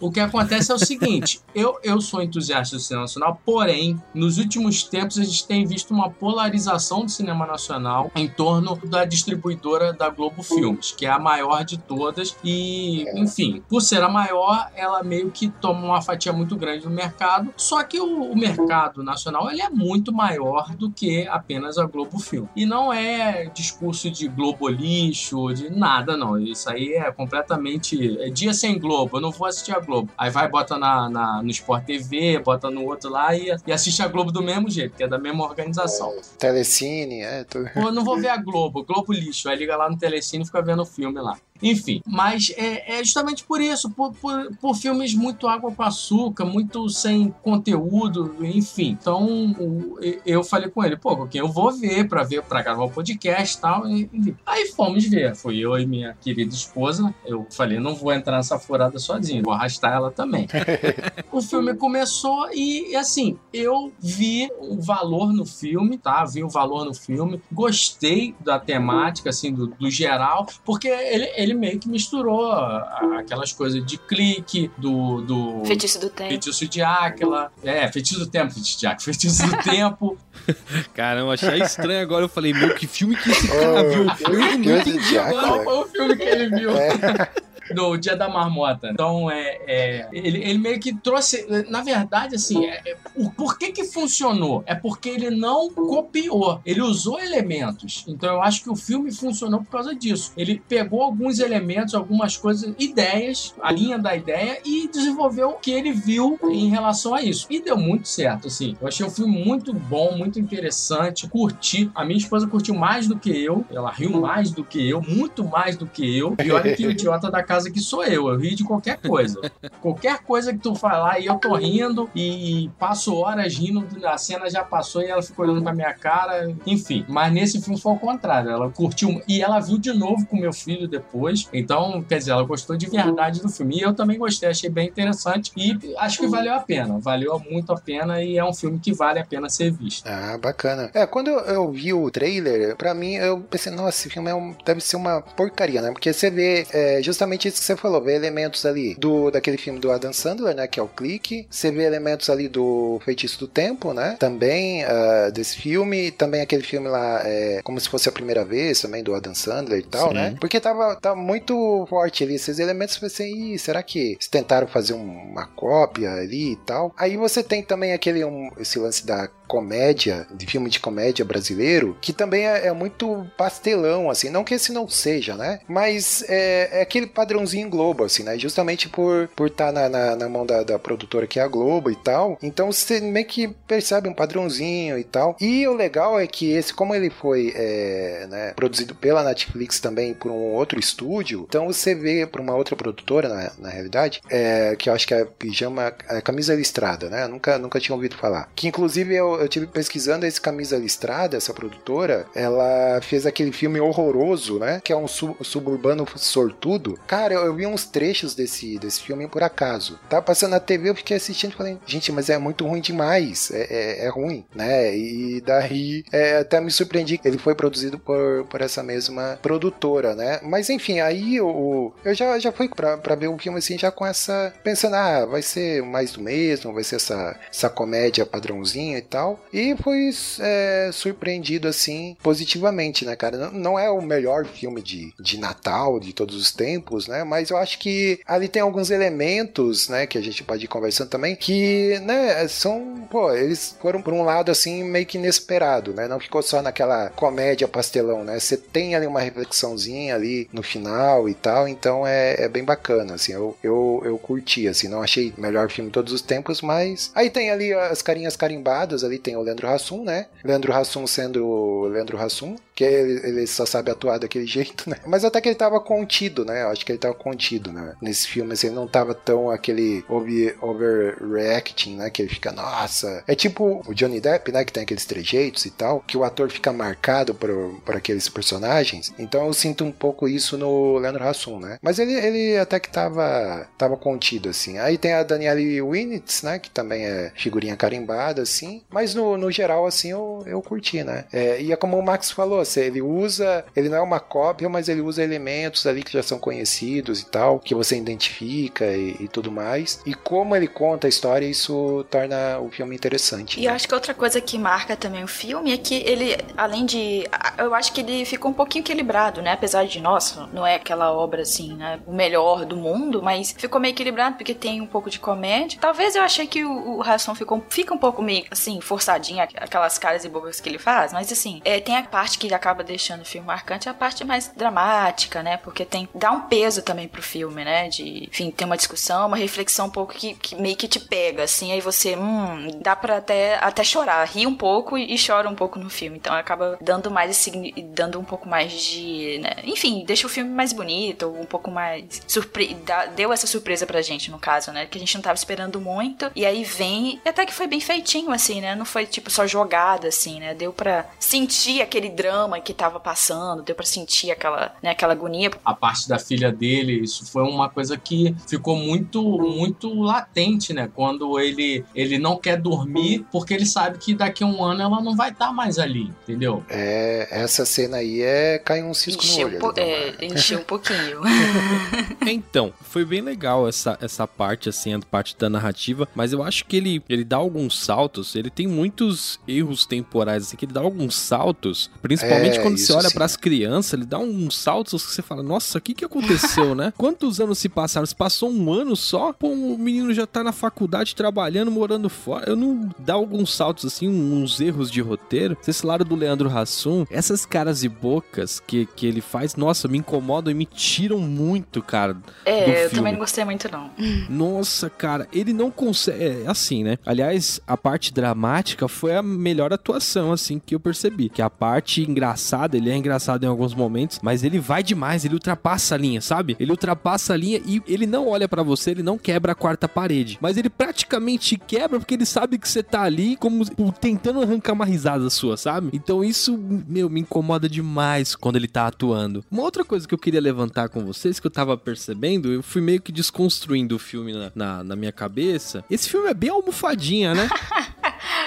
[0.00, 4.38] o que acontece é o seguinte: eu, eu sou entusiasta do cinema nacional, porém, nos
[4.38, 9.92] últimos tempos a gente tem visto uma polarização do cinema nacional em torno da distribuidora
[9.92, 14.70] da Globo Filmes, que é a maior de todas, e, enfim, por ser a maior,
[14.76, 17.52] ela meio que toma uma fatia muito grande do mercado.
[17.56, 22.18] Só que o, o mercado nacional ele é muito maior do que apenas a Globo
[22.18, 22.48] Filme.
[22.54, 26.38] E não é discurso de Globo lixo, de nada, não.
[26.52, 28.18] Isso aí é completamente.
[28.20, 30.10] É dia sem Globo, eu não vou assistir a Globo.
[30.16, 34.02] Aí vai, bota na, na- no Sport TV, bota no outro lá e, e assiste
[34.02, 36.12] a Globo do mesmo jeito, que é da mesma organização.
[36.38, 37.44] Telecine, é.
[37.44, 39.48] tu- Pô, eu não vou ver a Globo, Globo lixo.
[39.48, 41.36] Aí liga lá no Telecine e fica vendo o filme lá.
[41.62, 46.44] Enfim, mas é, é justamente por isso, por, por, por filmes muito água com açúcar,
[46.44, 48.96] muito sem conteúdo, enfim.
[49.00, 52.84] Então o- eu falei com ele, pô, quem eu vou ver pra ver, pra gravar
[52.84, 53.88] o podcast e tal.
[53.88, 54.36] e- enfim.
[54.44, 55.34] Aí fomos ver.
[55.36, 57.14] Fui eu e minha querida esposa.
[57.24, 60.46] Eu falei, não vou entrar nessa furada sozinho, vou arrastar ela também.
[61.32, 66.24] o filme começou e, e, assim, eu vi o valor no filme, tá?
[66.24, 71.51] Vi o valor no filme, gostei da temática, assim, do, do geral, porque ele, ele
[71.54, 76.30] meio que misturou a- aquelas coisas de clique, do, do Feitiço do tempo.
[76.30, 80.18] feitiço de Áquila, é, feitiço do tempo, feitiço de Áquila, feitiço do tempo,
[80.94, 82.24] Caramba, achei estranho agora.
[82.24, 84.06] Eu falei, meu, que filme que esse cara Oh, viu?
[84.28, 85.46] Eu não entendi agora.
[85.48, 86.70] qual foi o filme que ele viu?
[87.72, 88.90] Do Dia da Marmota.
[88.92, 91.46] Então, é, é, ele, ele meio que trouxe.
[91.68, 94.62] Na verdade, assim, é, é, o por que que funcionou?
[94.66, 96.60] É porque ele não copiou.
[96.64, 98.04] Ele usou elementos.
[98.06, 100.32] Então, eu acho que o filme funcionou por causa disso.
[100.36, 105.70] Ele pegou alguns elementos, algumas coisas, ideias, a linha da ideia e desenvolveu o que
[105.70, 107.46] ele viu em relação a isso.
[107.50, 108.76] E deu muito certo, assim.
[108.80, 111.28] Eu achei o filme muito bom, muito interessante.
[111.28, 111.90] Curti.
[111.94, 113.64] A minha esposa curtiu mais do que eu.
[113.70, 116.36] Ela riu mais do que eu, muito mais do que eu.
[116.38, 118.28] Olha que o idiota da casa que sou eu.
[118.28, 119.40] Eu rio de qualquer coisa.
[119.80, 124.48] qualquer coisa que tu falar e eu tô rindo e passo horas rindo, a cena
[124.50, 127.04] já passou e ela ficou olhando pra minha cara, enfim.
[127.08, 130.52] Mas nesse filme foi o contrário, ela curtiu e ela viu de novo com meu
[130.52, 131.48] filho depois.
[131.52, 133.76] Então, quer dizer, ela gostou de verdade do filme.
[133.78, 136.98] E eu também gostei, achei bem interessante e acho que valeu a pena.
[136.98, 140.06] Valeu muito a pena e é um filme que vale a pena ser visto.
[140.06, 140.90] Ah, bacana.
[140.94, 144.34] É, quando eu, eu vi o trailer, pra mim, eu pensei, nossa, esse filme é
[144.34, 145.90] um- deve ser uma porcaria, né?
[145.92, 149.78] Porque você vê é, justamente isso que você falou, vê elementos ali do daquele filme
[149.78, 150.66] do Adam Sandler, né?
[150.66, 151.46] Que é o Clique.
[151.50, 154.16] Você vê elementos ali do Feitiço do Tempo, né?
[154.18, 156.10] Também ah, desse filme.
[156.10, 159.78] Também aquele filme lá, é, como se fosse a primeira vez, também do Adam Sandler
[159.80, 160.14] e tal, Sim.
[160.14, 160.36] né?
[160.40, 162.94] Porque tava, tava muito forte ali esses elementos.
[162.96, 166.92] Eu pensei, Ih, será que eles tentaram fazer um- uma cópia ali e tal?
[166.96, 171.96] Aí você tem também aquele um, esse lance da comédia, de filme de comédia brasileiro,
[172.00, 175.60] que também é, é muito pastelão, assim, não que esse não seja, né?
[175.68, 178.38] Mas é, é aquele padrãozinho Globo, assim, né?
[178.38, 181.48] Justamente por estar por tá na, na, na mão da, da produtora que é a
[181.48, 182.38] Globo e tal.
[182.42, 185.36] Então você meio que percebe um padrãozinho e tal.
[185.40, 190.14] E o legal é que esse, como ele foi é, né, produzido pela Netflix também
[190.14, 194.76] por um outro estúdio, então você vê por uma outra produtora, na, na realidade, é,
[194.76, 197.24] que eu acho que é Pijama, é Camisa Listrada, né?
[197.24, 198.50] Eu nunca, nunca tinha ouvido falar.
[198.54, 203.80] Que inclusive eu, eu tive pesquisando esse Camisa Listrada, essa produtora, ela fez aquele filme
[203.80, 204.80] horroroso, né?
[204.84, 206.98] Que é um su- suburbano sortudo.
[207.06, 209.96] Cara, Cara, eu, vi uns trechos desse, desse filme por acaso.
[210.08, 213.48] Tava passando na TV, eu fiquei assistindo e falei, gente, mas é muito ruim demais.
[213.52, 214.96] É, é, é ruim, né?
[214.96, 220.40] E daí é, até me surpreendi ele foi produzido por, por essa mesma produtora, né?
[220.42, 223.92] Mas enfim, aí eu, eu já, já fui pra, pra ver o filme assim, já
[223.92, 224.52] com essa.
[224.64, 229.38] pensando, ah, vai ser mais do mesmo, vai ser essa, essa comédia padrãozinha e tal.
[229.52, 233.36] E fui é, surpreendido assim, positivamente, né, cara?
[233.36, 237.11] Não, não é o melhor filme de, de Natal de todos os tempos, né?
[237.24, 241.08] Mas eu acho que ali tem alguns elementos, né, que a gente pode ir conversando
[241.08, 246.08] também, que, né, são, pô, eles foram por um lado assim meio que inesperado, né?
[246.08, 248.38] Não ficou só naquela comédia pastelão, né?
[248.38, 253.14] Você tem ali uma reflexãozinha ali no final e tal, então é, é bem bacana,
[253.14, 257.10] assim, eu, eu, eu curti, assim, não achei melhor filme de todos os tempos, mas
[257.14, 260.26] aí tem ali as carinhas carimbadas, ali tem o Leandro Hassum, né?
[260.44, 264.96] Leandro Hassum sendo o Leandro Hassum, que ele, ele, só sabe atuar daquele jeito, né?
[265.06, 266.62] Mas até que ele tava contido, né?
[266.62, 267.94] Eu acho que ele tava contido, né?
[268.00, 272.10] Nesse filme, assim, ele não tava tão aquele over, overreacting, né?
[272.10, 273.24] Que ele fica, nossa.
[273.26, 274.64] É tipo o Johnny Depp, né?
[274.64, 277.50] Que tem aqueles trejeitos e tal, que o ator fica marcado por,
[277.84, 279.12] por aqueles personagens.
[279.18, 281.78] Então eu sinto um pouco isso no Leandro Hassum, né?
[281.82, 284.78] Mas ele, ele até que tava, tava contido, assim.
[284.78, 286.58] Aí tem a Danielle Winnitz, né?
[286.58, 288.82] Que também é figurinha carimbada, assim.
[288.90, 291.24] Mas no, no geral, assim, eu, eu curti, né?
[291.32, 294.68] É, e é como o Max falou, assim, ele usa, ele não é uma cópia,
[294.68, 299.16] mas ele usa elementos ali que já são conhecidos e tal, que você identifica e,
[299.20, 300.00] e tudo mais.
[300.06, 303.58] E como ele conta a história, isso torna o filme interessante.
[303.58, 303.70] E né?
[303.70, 307.26] eu acho que outra coisa que marca também o filme é que ele, além de.
[307.58, 309.52] Eu acho que ele ficou um pouquinho equilibrado, né?
[309.52, 312.00] Apesar de, nossa, não é aquela obra assim, né?
[312.06, 315.78] O melhor do mundo, mas ficou meio equilibrado porque tem um pouco de comédia.
[315.80, 320.24] Talvez eu achei que o, o ficou, fica um pouco meio assim, forçadinho, aquelas caras
[320.24, 323.24] e bobas que ele faz, mas assim, é, tem a parte que acaba deixando o
[323.24, 325.56] filme marcante, é a parte mais dramática, né?
[325.56, 326.08] Porque tem.
[326.14, 327.88] dá um peso também pro filme, né?
[327.88, 331.44] De, enfim, tem uma discussão, uma reflexão um pouco que, que meio que te pega,
[331.44, 335.48] assim, aí você, hum, dá pra até, até chorar, rir um pouco e, e chora
[335.48, 336.18] um pouco no filme.
[336.18, 337.50] Então acaba dando mais esse,
[337.82, 339.38] dando um pouco mais de.
[339.40, 339.56] Né?
[339.64, 342.22] Enfim, deixa o filme mais bonito, um pouco mais.
[342.26, 342.76] Surpre
[343.14, 344.86] deu essa surpresa pra gente, no caso, né?
[344.86, 346.30] Que a gente não tava esperando muito.
[346.34, 347.20] E aí vem.
[347.24, 348.74] E até que foi bem feitinho, assim, né?
[348.74, 350.54] Não foi tipo só jogada, assim, né?
[350.54, 355.50] Deu pra sentir aquele drama que tava passando, deu pra sentir aquela, né, aquela agonia.
[355.64, 360.88] A parte da filha dele, isso foi uma coisa que ficou muito, muito latente, né?
[360.94, 365.00] Quando ele, ele não quer dormir porque ele sabe que daqui a um ano ela
[365.02, 366.64] não vai estar mais ali, entendeu?
[366.68, 369.56] É, essa cena aí é caiu um cisco Encheu, no olho.
[369.56, 371.20] um po- ali, é, encheu um pouquinho.
[372.26, 376.64] Então, foi bem legal essa, essa parte, assim, a parte da narrativa, mas eu acho
[376.64, 380.80] que ele, ele dá alguns saltos, ele tem muitos erros temporais, assim, que ele dá
[380.80, 383.14] alguns saltos, principalmente É, quando você olha sim.
[383.14, 386.92] pras crianças, ele dá uns saltos que você fala, nossa, o que que aconteceu, né?
[386.96, 388.06] Quantos anos se passaram?
[388.06, 389.32] Se passou um ano só?
[389.32, 392.50] Pô, o menino já tá na faculdade, trabalhando, morando fora.
[392.50, 395.56] Eu não dá alguns saltos, assim, uns erros de roteiro.
[395.66, 399.98] Esse lado do Leandro Hassum, essas caras e bocas que, que ele faz, nossa, me
[399.98, 403.90] incomodam e me tiram muito, cara, É, eu também não gostei muito, não.
[404.28, 406.22] Nossa, cara, ele não consegue.
[406.22, 406.98] É assim, né?
[407.04, 411.28] Aliás, a parte dramática foi a melhor atuação, assim, que eu percebi.
[411.28, 415.34] Que a parte engraçada, ele é engraçado em alguns momentos, mas ele vai demais, ele
[415.34, 416.41] ultrapassa a linha, sabe?
[416.58, 419.88] Ele ultrapassa a linha e ele não olha pra você, ele não quebra a quarta
[419.88, 420.38] parede.
[420.40, 424.72] Mas ele praticamente quebra porque ele sabe que você tá ali como tipo, tentando arrancar
[424.72, 425.90] uma risada sua, sabe?
[425.92, 429.44] Então isso, meu, me incomoda demais quando ele tá atuando.
[429.50, 432.80] Uma outra coisa que eu queria levantar com vocês, que eu tava percebendo, eu fui
[432.80, 435.84] meio que desconstruindo o filme na, na, na minha cabeça.
[435.90, 437.48] Esse filme é bem almofadinha, né?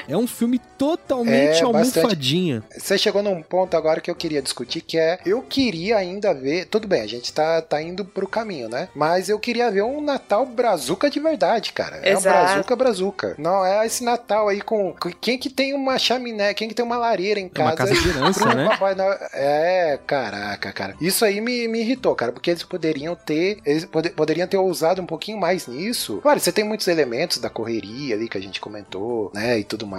[0.08, 1.98] É um filme totalmente É, bastante.
[2.00, 2.64] almofadinha.
[2.78, 6.66] Você chegou num ponto agora que eu queria discutir, que é eu queria ainda ver.
[6.66, 8.90] Tudo bem, a gente tá, tá indo pro caminho, né?
[8.96, 11.98] Mas eu queria ver um Natal brazuca de verdade, cara.
[11.98, 12.46] É um Exato.
[12.46, 13.36] brazuca brazuca.
[13.38, 14.94] Não é esse Natal aí com.
[15.22, 18.10] Quem que tem uma chaminé, quem que tem uma lareira em É uma casa de
[18.10, 18.68] herança, né?
[18.70, 19.18] Papai Noel.
[19.34, 20.96] É, caraca, cara.
[21.02, 23.60] Isso aí me, me irritou, cara, porque eles poderiam ter.
[23.66, 26.20] Eles pode- poderiam ter ousado um pouquinho mais nisso.
[26.22, 29.60] Claro, você tem muitos elementos da correria ali que a gente comentou, né?
[29.60, 29.95] E tudo mais,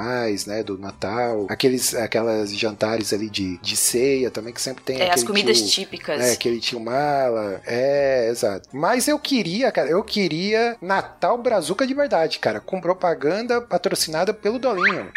[0.47, 0.63] né?
[0.63, 1.47] Do Natal.
[1.49, 5.69] Aqueles, aquelas jantares ali de, de ceia também, que sempre tem É, as comidas tio-
[5.85, 6.21] típicas.
[6.21, 7.61] é, aquele tio mala.
[7.67, 8.69] É, exato.
[8.73, 14.59] Mas eu queria, cara, eu queria Natal Brazuca de verdade, cara, com propaganda patrocinada pelo
[14.59, 15.09] Dolinho.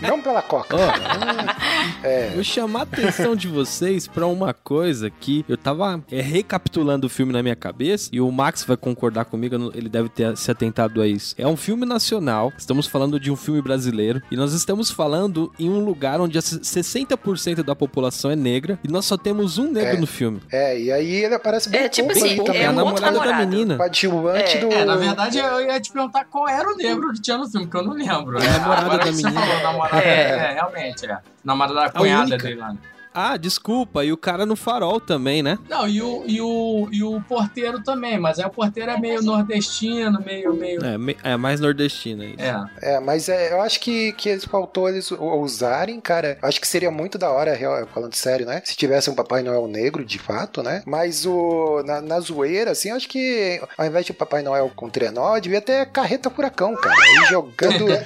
[0.00, 0.76] Não pela Coca.
[0.76, 2.30] Ó, É.
[2.34, 7.10] Vou chamar a atenção de vocês pra uma coisa que eu tava é, recapitulando o
[7.10, 11.02] filme na minha cabeça e o Max vai concordar comigo, ele deve ter se atentado
[11.02, 11.34] a isso.
[11.36, 15.68] É um filme nacional, estamos falando de um filme brasileiro e nós estamos falando em
[15.70, 19.96] um lugar onde a 60% da população é negra e nós só temos um negro
[19.96, 20.00] É.
[20.00, 20.40] no filme.
[20.50, 22.62] É, e aí ele aparece bem É, tipo pouco assim, também.
[22.62, 23.48] é a um namorada da namorado.
[23.48, 23.76] menina.
[23.76, 24.72] Coadjuvante É, do.
[24.72, 27.66] É, na verdade eu ia te perguntar qual era o negro que tinha no filme,
[27.66, 28.38] que eu não lembro.
[28.42, 29.32] É a namorada Agora da menina.
[29.32, 30.08] falou, namorada, É.
[30.08, 31.18] é, é, realmente, é.
[31.44, 32.38] Namorada da cunhada única.
[32.38, 32.74] dele lá.
[33.12, 35.58] Ah, desculpa, e o cara no farol também, né?
[35.68, 39.22] Não, e o, e, o, e o porteiro também, mas aí o porteiro é meio
[39.22, 40.54] nordestino, meio.
[40.54, 40.84] meio...
[40.84, 42.40] É, me- é mais nordestina isso.
[42.40, 42.94] É.
[42.96, 46.38] É, mas é, eu acho que, que eles faltou eles usarem, cara.
[46.42, 48.62] Acho que seria muito da hora, real- falando sério, né?
[48.64, 50.82] Se tivesse um Papai Noel negro, de fato, né?
[50.86, 55.38] Mas o na, na zoeira, assim, acho que ao invés de Papai Noel com trenó,
[55.38, 56.94] devia ter carreta furacão, cara.
[56.94, 57.86] Aí jogando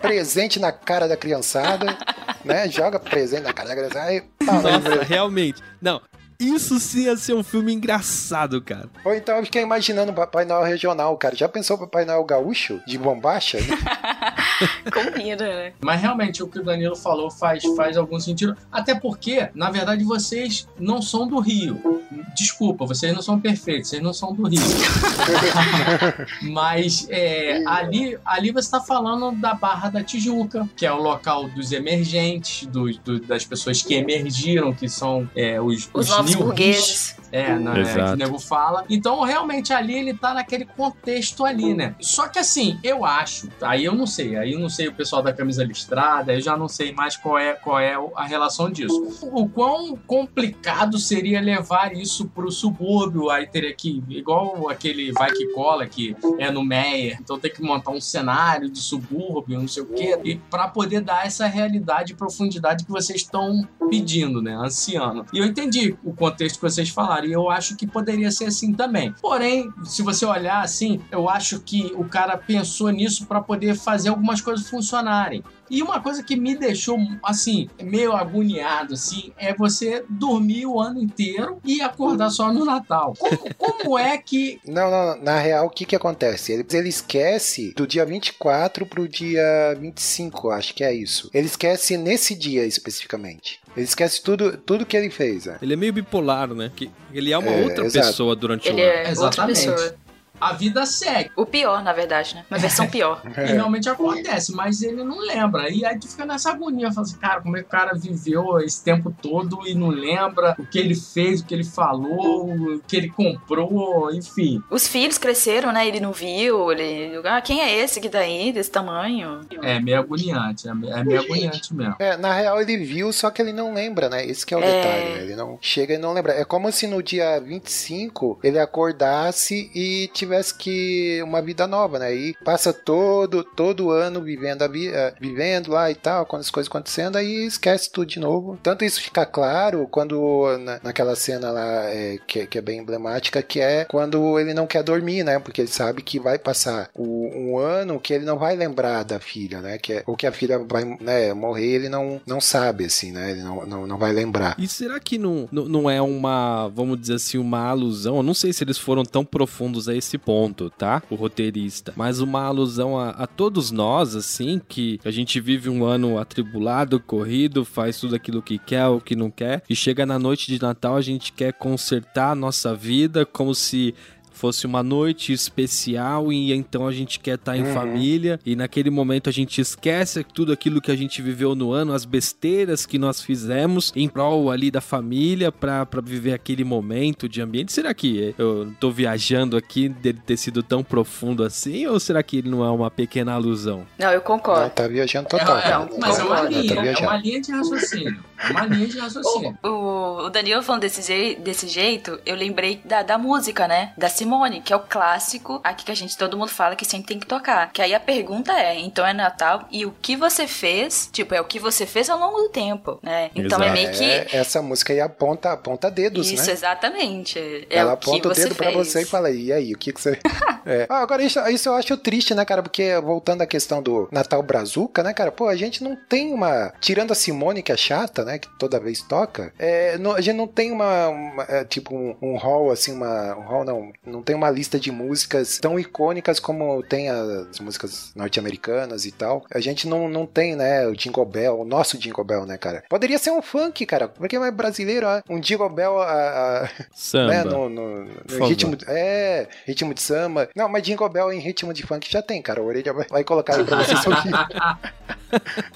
[0.00, 1.96] presente na cara da criançada,
[2.44, 2.68] né?
[2.68, 4.06] Joga presente na cara da criançada.
[4.06, 5.62] Aí, pá, Nossa, realmente.
[5.80, 6.00] Não,
[6.40, 8.88] isso sim ia ser um filme engraçado, cara.
[9.04, 11.34] Ou então eu fiquei imaginando o Papai Noel regional, cara.
[11.34, 12.80] Já pensou o Papai Noel gaúcho?
[12.86, 13.58] De bombacha?
[14.92, 15.72] Combina, né?
[15.80, 18.56] Mas realmente o que o Danilo falou faz, faz algum sentido.
[18.70, 22.02] Até porque, na verdade, vocês não são do Rio.
[22.36, 24.60] Desculpa, vocês não são perfeitos, vocês não são do Rio.
[26.42, 31.48] Mas é, ali, ali você está falando da Barra da Tijuca, que é o local
[31.50, 36.38] dos emergentes, dos, do- das pessoas que emergiram, que são é, os, Os novos new
[36.38, 37.18] burgueses.
[37.30, 37.98] É, não, é, Exato.
[37.98, 38.84] que o nego fala.
[38.88, 41.94] Então, realmente, ali ele tá naquele contexto ali, né?
[42.00, 45.22] Só que assim, eu acho, aí eu não sei, aí eu não sei o pessoal
[45.22, 49.18] da camisa listrada, eu já não sei mais qual é, qual é a relação disso.
[49.32, 55.46] O quão complicado seria levar isso pro subúrbio, aí teria que, igual aquele vai que
[55.48, 59.82] cola que é no Meyer, então tem que montar um cenário de subúrbio, não sei
[59.82, 64.54] o quê, e para poder dar essa realidade e profundidade que vocês estão pedindo, né,
[64.54, 65.26] ansiando.
[65.32, 68.72] E eu entendi o contexto que vocês falaram, e eu acho que poderia ser assim
[68.72, 69.14] também.
[69.20, 74.10] Porém, se você olhar assim, eu acho que o cara pensou nisso para poder fazer
[74.10, 75.42] algumas coisas funcionarem.
[75.70, 81.00] E uma coisa que me deixou, assim, meio agoniado, assim, é você dormir o ano
[81.02, 83.14] inteiro e acordar só no Natal.
[83.18, 84.60] Como, como é que.
[84.66, 86.52] Não, não, na real, o que que acontece?
[86.52, 91.30] Ele, ele esquece do dia 24 pro dia 25, acho que é isso.
[91.34, 93.60] Ele esquece nesse dia especificamente.
[93.76, 95.46] Ele esquece tudo, tudo que ele fez.
[95.46, 95.58] né?
[95.62, 96.70] Ele é meio bipolar, né?
[96.74, 98.06] Que ele é uma É, outra exato.
[98.08, 98.92] pessoa durante Ele o ano.
[98.92, 99.66] é outra Exatamente.
[99.66, 99.94] pessoa.
[100.40, 101.30] A vida segue.
[101.36, 102.44] O pior, na verdade, né?
[102.50, 103.22] Uma versão pior.
[103.38, 105.70] E realmente acontece, mas ele não lembra.
[105.70, 108.58] E aí tu fica nessa agonia, fala assim, cara, como é que o cara viveu
[108.60, 112.80] esse tempo todo e não lembra o que ele fez, o que ele falou, o
[112.86, 114.62] que ele comprou, enfim.
[114.70, 115.86] Os filhos cresceram, né?
[115.86, 116.70] Ele não viu.
[116.72, 117.20] Ele.
[117.24, 119.40] Ah, quem é esse que tá aí, desse tamanho?
[119.62, 121.96] É meio agoniante, é meio, é meio agoniante mesmo.
[121.98, 124.26] É, na real ele viu, só que ele não lembra, né?
[124.26, 124.66] Esse que é o É.
[124.72, 125.22] detalhe, né?
[125.22, 126.32] Ele não chega e não lembra.
[126.32, 132.14] É como se no dia 25 ele acordasse e tivesse que uma vida nova, né?
[132.14, 136.68] E passa todo todo ano vivendo a vida, vivendo lá e tal, com as coisas
[136.68, 138.58] acontecendo, aí esquece tudo de novo.
[138.62, 143.42] Tanto isso fica claro quando na, naquela cena lá é, que, que é bem emblemática,
[143.42, 145.38] que é quando ele não quer dormir, né?
[145.38, 149.18] Porque ele sabe que vai passar o- um ano que ele não vai lembrar da
[149.20, 149.78] filha, né?
[149.78, 153.30] Que é, ou que a filha vai né, morrer, ele não, não sabe, assim, né?
[153.30, 154.54] Ele não, não, não vai lembrar.
[154.58, 158.16] E será que não, não, não é uma, vamos dizer assim, uma alusão?
[158.16, 161.02] Eu não sei se eles foram tão profundos a esse ponto, tá?
[161.10, 161.92] O roteirista.
[161.96, 167.00] Mas uma alusão a, a todos nós, assim, que a gente vive um ano atribulado,
[167.00, 169.62] corrido, faz tudo aquilo que quer, o que não quer.
[169.68, 173.94] E chega na noite de Natal, a gente quer consertar a nossa vida como se
[174.38, 177.74] fosse uma noite especial e então a gente quer estar em Uhum.
[177.74, 181.92] família e naquele momento a gente esquece tudo aquilo que a gente viveu no ano,
[181.92, 187.28] as besteiras que nós fizemos em prol ali da família pra pra viver aquele momento
[187.28, 187.72] de ambiente.
[187.72, 192.38] Será que eu tô viajando aqui dele ter sido tão profundo assim ou será que
[192.38, 193.86] ele não é uma pequena alusão?
[193.98, 194.70] Não, eu Não, concordo.
[194.70, 195.58] tá viajando total.
[195.58, 196.60] É, é, mas é uma Concordo.
[196.60, 198.24] linha, Tá é uma linha de raciocínio.
[198.38, 199.58] É uma linha de raciocínio.
[199.64, 203.92] O, o Daniel falando desse, desse jeito, eu lembrei da, da música, né?
[203.98, 204.27] Da Simone,
[204.64, 207.26] que é o clássico, aqui que a gente, todo mundo fala que sempre tem que
[207.26, 207.72] tocar.
[207.72, 211.08] Que aí a pergunta é, então é Natal, e o que você fez?
[211.12, 213.30] Tipo, é o que você fez ao longo do tempo, né?
[213.34, 213.72] Então é Exato.
[213.72, 214.04] meio que...
[214.04, 216.52] É, essa música aí aponta, aponta dedos, Isso, né?
[216.52, 217.38] exatamente.
[217.38, 218.76] É Ela aponta o dedo pra fez.
[218.76, 220.18] você e fala, e aí, o que que você...
[220.66, 220.86] É.
[220.90, 222.62] Ah, agora, isso, isso eu acho triste, né, cara?
[222.62, 225.32] Porque, voltando à questão do Natal Brazuca, né, cara?
[225.32, 226.74] Pô, a gente não tem uma...
[226.78, 228.38] Tirando a Simone, que é chata, né?
[228.38, 229.50] Que toda vez toca.
[229.58, 231.08] É, não- a gente não tem uma...
[231.08, 233.34] uma, é, tipo, um, um hall, assim, uma...
[233.36, 233.92] Um hall, não.
[234.04, 239.44] não tem uma lista de músicas tão icônicas como tem as músicas norte-americanas e tal.
[239.52, 242.82] A gente não, não tem, né, o Jingle Bell, o nosso Jingle Bell, né, cara?
[242.88, 245.22] Poderia ser um funk, cara, porque é brasileiro, ó.
[245.28, 247.28] Um Jingle Bell, a, a, Samba.
[247.32, 250.48] né, no, no- no ritmo, é, ritmo de samba.
[250.54, 252.60] Não, mas Jingle Bell em ritmo de funk já tem, cara.
[252.60, 254.32] A orelha vai, vai colocar aí pra vocês ouvir.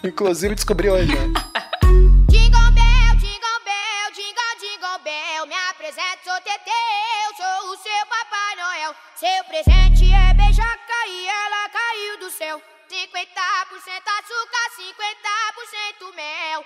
[0.05, 1.33] Inclusive descobri hoje, né?
[9.17, 12.63] Seu presente é beijoca e ela caiu do céu.
[12.91, 13.03] 50%
[14.21, 14.67] açúcar,
[16.11, 16.65] 50% mel.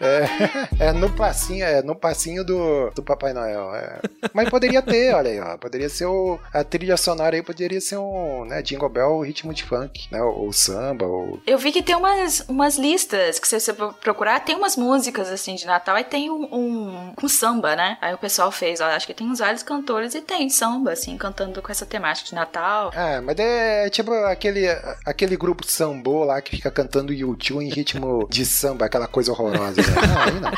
[0.00, 3.74] É, é no passinho, é no passinho do, do Papai Noel.
[3.74, 4.00] é.
[4.32, 5.56] Mas poderia ter, olha aí, ó.
[5.56, 9.64] Poderia ser o, a trilha sonora aí, poderia ser um, né, Jingle Bell ritmo de
[9.64, 10.22] funk, né?
[10.22, 11.40] Ou, samba, ou.
[11.46, 15.28] Eu vi que tem umas, umas listas que se você pro- procurar, tem umas músicas
[15.30, 17.96] assim de Natal, aí tem um, um com samba, né?
[18.00, 21.16] Aí o pessoal fez, ó, acho que tem uns vários cantores e tem samba, assim,
[21.16, 22.90] cantando com essa temática de Natal.
[22.94, 24.66] Ah, mas é tipo aquele,
[25.04, 29.82] aquele grupo sambô lá que fica cantando YouTube em ritmo de samba, aquela coisa horrorosa.
[29.90, 30.50] Não, aí não.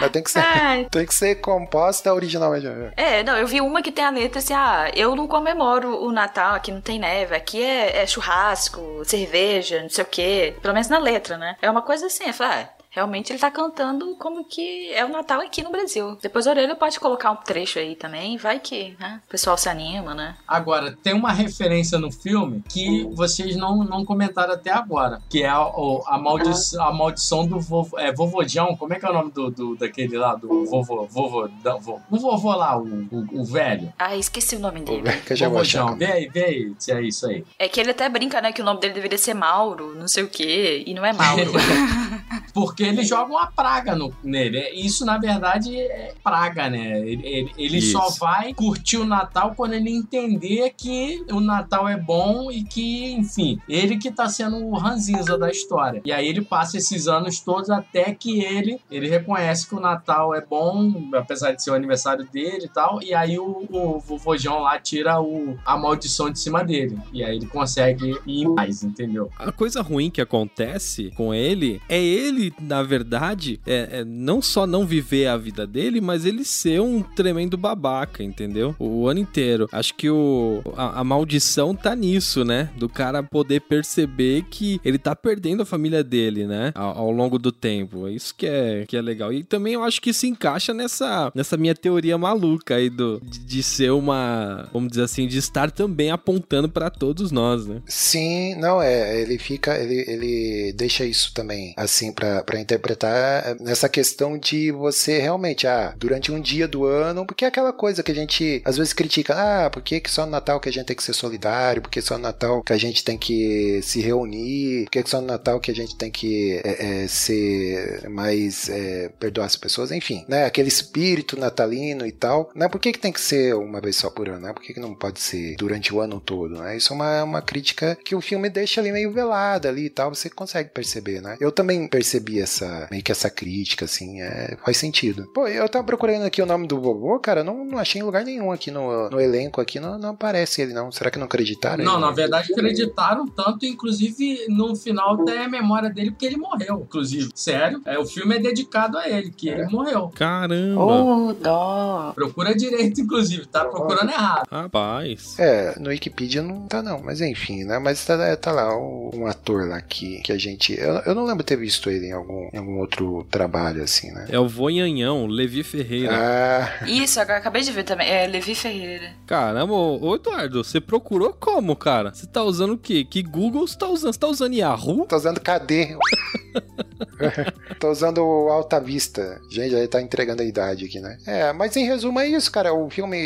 [0.00, 0.86] Mas tem que ser, Ai.
[0.90, 2.66] tem que ser composta originalmente.
[2.96, 6.10] É, não, eu vi uma que tem a letra assim, ah, eu não comemoro o
[6.10, 10.56] Natal, aqui não tem neve, aqui é, é churrasco, cerveja, não sei o quê.
[10.60, 11.56] Pelo menos na letra, né?
[11.60, 15.08] É uma coisa assim, eu falei, ah, realmente ele tá cantando como que é o
[15.08, 16.16] Natal aqui no Brasil.
[16.20, 19.20] Depois a Orelha pode colocar um trecho aí também, vai que, né?
[19.26, 20.36] O pessoal se anima, né?
[20.46, 25.48] Agora, tem uma referência no filme que vocês não, não comentaram até agora, que é
[25.48, 28.76] a, o- a, maldi a maldição do vovô, é, vovodião.
[28.76, 32.00] Como é que é o nome do, do- daquele lá, do vovô, vovô, da, vo-
[32.10, 33.92] o vovô lá, o, o, o velho?
[33.98, 35.10] Ah, esqueci o nome dele.
[35.26, 35.82] Que eu já vou achar.
[35.84, 37.44] Vovodião, vê aí, vê aí se é isso aí.
[37.58, 40.24] É que ele até brinca, né, que o nome dele deveria ser Mauro, não sei
[40.24, 41.52] o quê, e não é Mauro.
[42.60, 44.58] Porque ele joga uma praga no, nele.
[44.58, 46.98] É, Isso, na verdade, é praga, né?
[47.00, 47.92] Ele, ele- Isso.
[47.92, 53.12] só vai curtir o Natal quando ele entender que o Natal é bom e que,
[53.12, 56.02] enfim, ele que tá sendo o ranzinza da história.
[56.04, 60.34] E aí ele passa esses anos todos até que ele, ele reconhece que o Natal
[60.34, 63.02] é bom, apesar de ser o aniversário dele e tal.
[63.02, 66.98] E aí o, o vovojão lá tira o, a maldição de cima dele.
[67.12, 69.30] E aí ele consegue ir paz, entendeu?
[69.38, 74.66] A coisa ruim que acontece com ele é ele, na verdade, é, é não só
[74.66, 78.74] não viver a vida dele, mas ele ser um tremendo babaca, entendeu?
[78.78, 79.68] O, ano inteiro.
[79.72, 82.70] Acho que o, a, a maldição tá nisso, né?
[82.76, 86.72] Do cara poder perceber que ele tá perdendo a família dele, né?
[86.74, 88.06] Ao, ao longo do tempo.
[88.06, 89.32] É isso que é, que é legal.
[89.32, 93.38] E também eu acho que se encaixa nessa, nessa minha teoria maluca aí do, de,
[93.38, 97.82] de ser uma, vamos dizer assim, de estar também apontando pra todos nós, né?
[97.86, 103.88] Sim, não, é, ele fica, ele, ele deixa isso também, assim, pra pra interpretar nessa
[103.88, 108.12] questão de você realmente, ah, durante um dia do ano, porque é aquela coisa que
[108.12, 110.86] a gente às vezes critica, ah, por que, que só no Natal que a gente
[110.86, 114.00] tem que ser solidário, por que só no Natal que a gente tem que se
[114.00, 118.08] reunir, por que, que só no Natal que a gente tem que é, é, ser
[118.08, 122.92] mais, é, perdoar as pessoas, enfim, né, aquele espírito natalino e tal, né, por que,
[122.92, 125.20] que tem que ser uma vez só por ano, né, por que, que não pode
[125.20, 128.80] ser durante o ano todo, né, isso é uma, uma crítica que o filme deixa
[128.80, 133.02] ali meio velada ali e tal, você consegue perceber, né, eu também percebi essa, meio
[133.02, 135.26] que essa crítica, assim, é, faz sentido.
[135.34, 138.24] Pô, eu tava procurando aqui o nome do vovô, cara, não, não achei em lugar
[138.24, 141.84] nenhum aqui no, no elenco, aqui não, não aparece ele não, será que não acreditaram?
[141.84, 142.02] Não, ele?
[142.02, 147.30] na verdade acreditaram tanto, inclusive no final tem a memória dele porque ele morreu, inclusive.
[147.34, 150.10] Sério, é, o filme é dedicado a ele, que ele morreu.
[150.14, 150.80] Caramba!
[150.80, 152.12] Oh, dó.
[152.14, 154.46] Procura direito, inclusive, tá procurando errado.
[154.50, 155.38] Rapaz.
[155.38, 157.78] É, no Wikipedia não tá não, mas enfim, né?
[157.78, 160.78] Mas tá, tá lá um, um ator lá que, que a gente.
[160.78, 164.10] Eu, eu não lembro de ter visto ele em algum, em algum outro trabalho, assim,
[164.12, 164.26] né?
[164.28, 166.12] É o Vonhanhão, Levi Ferreira.
[166.12, 168.08] Ah, Isso, agora acabei de ver também.
[168.08, 169.12] É Levi Ferreira.
[169.26, 172.12] Caramba, ô ô, Eduardo, você procurou como, cara?
[172.12, 173.04] Você tá usando o quê?
[173.04, 174.12] Que Google você tá usando?
[174.12, 175.06] Você tá usando Yahoo?
[175.06, 175.96] tô usando KD.
[177.78, 179.40] tô usando o Alta Vista.
[179.50, 181.18] Gente, já tá entregando a idade aqui, né?
[181.26, 182.72] É, mas em resumo é isso, cara.
[182.72, 183.18] O filme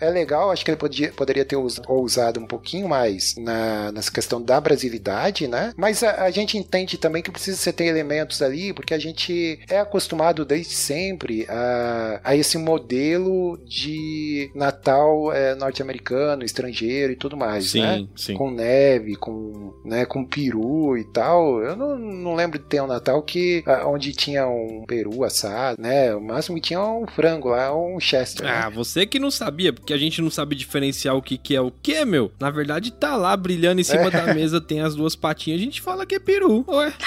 [0.00, 4.10] é legal, acho que ele podia, poderia ter us- ousado um pouquinho mais na, nessa
[4.10, 5.72] questão da brasilidade, né?
[5.76, 9.60] Mas a, a gente entende também que precisa você ter elementos ali, porque a gente
[9.68, 17.36] é acostumado desde sempre a, a esse modelo de Natal é, norte-americano, estrangeiro e tudo
[17.36, 17.98] mais, né?
[17.98, 18.34] Sim, sim.
[18.34, 21.62] com neve, com, né, com peru e tal.
[21.62, 25.80] Eu não, não lembro de ter um Natal que ah, onde tinha um peru assado,
[25.80, 26.14] né?
[26.14, 28.46] O máximo que tinha um frango lá, um chester.
[28.46, 28.52] né?
[28.64, 31.60] Ah, você que não sabia, porque a gente não sabe diferenciar o que, que é
[31.60, 32.32] o que, meu.
[32.40, 35.80] Na verdade, tá lá brilhando em cima da mesa, tem as duas patinhas, a gente
[35.80, 36.64] fala que é peru.
[36.68, 36.92] Ué,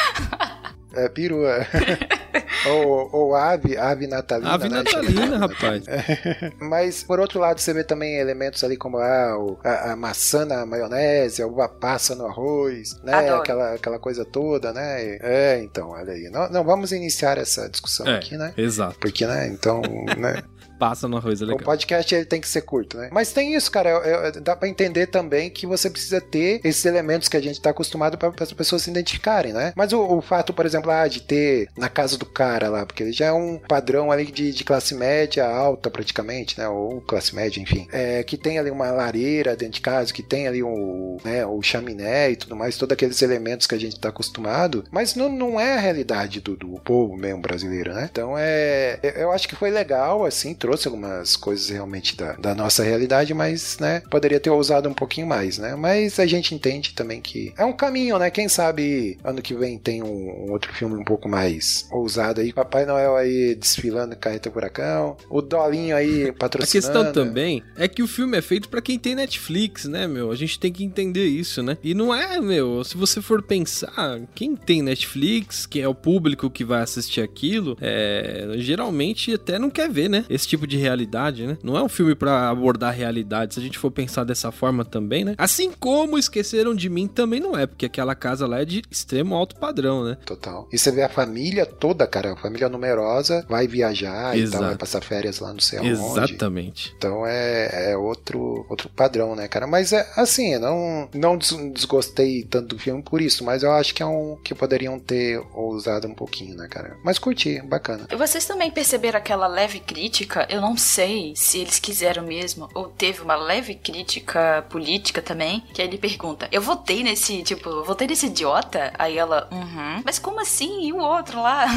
[0.93, 1.65] É peru, é.
[2.67, 4.51] ou, ou ave, ave natalina.
[4.53, 4.77] Ave né?
[4.77, 5.83] natalina, rapaz.
[6.59, 10.45] Mas, por outro lado, você vê também elementos ali como ah, o- a, a maçã
[10.45, 13.13] na maionese, a uva passa no arroz, né?
[13.13, 13.41] Adoro.
[13.41, 15.17] Aquela, aquela coisa toda, né?
[15.21, 16.29] É, então, olha aí.
[16.29, 18.53] Não, não vamos iniciar essa discussão É, aqui, né?
[18.57, 18.97] exato.
[18.99, 19.81] Porque, né, então,
[20.17, 20.43] né,
[20.81, 21.63] Passa no arroz, é o legal.
[21.63, 23.09] podcast ele tem que ser curto, né?
[23.11, 26.83] Mas tem isso, cara, eu- eu- dá pra entender também que você precisa ter esses
[26.85, 29.73] elementos que a gente tá acostumado para as pessoas se identificarem, né?
[29.75, 33.03] Mas o, o fato, por exemplo, ah, de ter na casa do cara lá, porque
[33.03, 36.67] ele já é um padrão ali de, de classe média alta praticamente, né?
[36.67, 37.87] Ou classe média, enfim.
[37.91, 41.61] É, que tem ali uma lareira dentro de casa, que tem ali o, né, o
[41.61, 45.59] chaminé e tudo mais, todos aqueles elementos que a gente tá acostumado, mas não, não
[45.59, 48.09] é a realidade do, do povo mesmo brasileiro, né?
[48.11, 48.99] Então é.
[49.15, 53.77] Eu acho que foi legal, assim, trouxe algumas coisas realmente da, da nossa realidade, mas,
[53.79, 55.75] né, poderia ter ousado um pouquinho mais, né?
[55.75, 58.29] Mas a gente entende também que é um caminho, né?
[58.29, 62.53] Quem sabe ano que vem tem um, um outro filme um pouco mais ousado aí.
[62.53, 66.71] Papai Noel aí desfilando carreta furacão, o Dolinho aí A patrocinando.
[66.71, 70.31] questão também é que o filme é feito pra quem tem Netflix, né, meu?
[70.31, 71.77] A gente tem que entender isso, né?
[71.83, 76.49] E não é, meu, se você for pensar, quem tem Netflix, que é o público
[76.49, 80.25] que vai assistir aquilo, é, geralmente até não quer ver, né?
[80.29, 81.57] Esse tipo de realidade, né?
[81.63, 84.83] Não é um filme pra abordar a realidade, se a gente for pensar dessa forma
[84.85, 85.35] também, né?
[85.37, 89.35] Assim como Esqueceram de Mim também não é, porque aquela casa lá é de extremo
[89.35, 90.17] alto padrão, né?
[90.25, 90.67] Total.
[90.71, 94.59] E você vê a família toda, cara, a família numerosa vai viajar e Exato.
[94.59, 95.91] tal, vai passar férias lá sei aonde.
[95.91, 96.93] Exatamente.
[96.97, 99.67] Então é, é outro, outro padrão, né, cara?
[99.67, 103.93] Mas é assim, não, não des- desgostei tanto do filme por isso, mas eu acho
[103.93, 106.97] que é um que poderiam ter ousado um pouquinho, né, cara?
[107.03, 108.07] Mas curti, bacana.
[108.11, 110.47] E Vocês também perceberam aquela leve crítica?
[110.51, 115.81] Eu não sei se eles quiseram mesmo, ou teve uma leve crítica política também, que
[115.81, 118.91] aí ele pergunta: Eu votei nesse, tipo, votei nesse idiota?
[118.99, 120.01] Aí ela, uhum.
[120.03, 120.87] Mas como assim?
[120.87, 121.67] E o outro lá?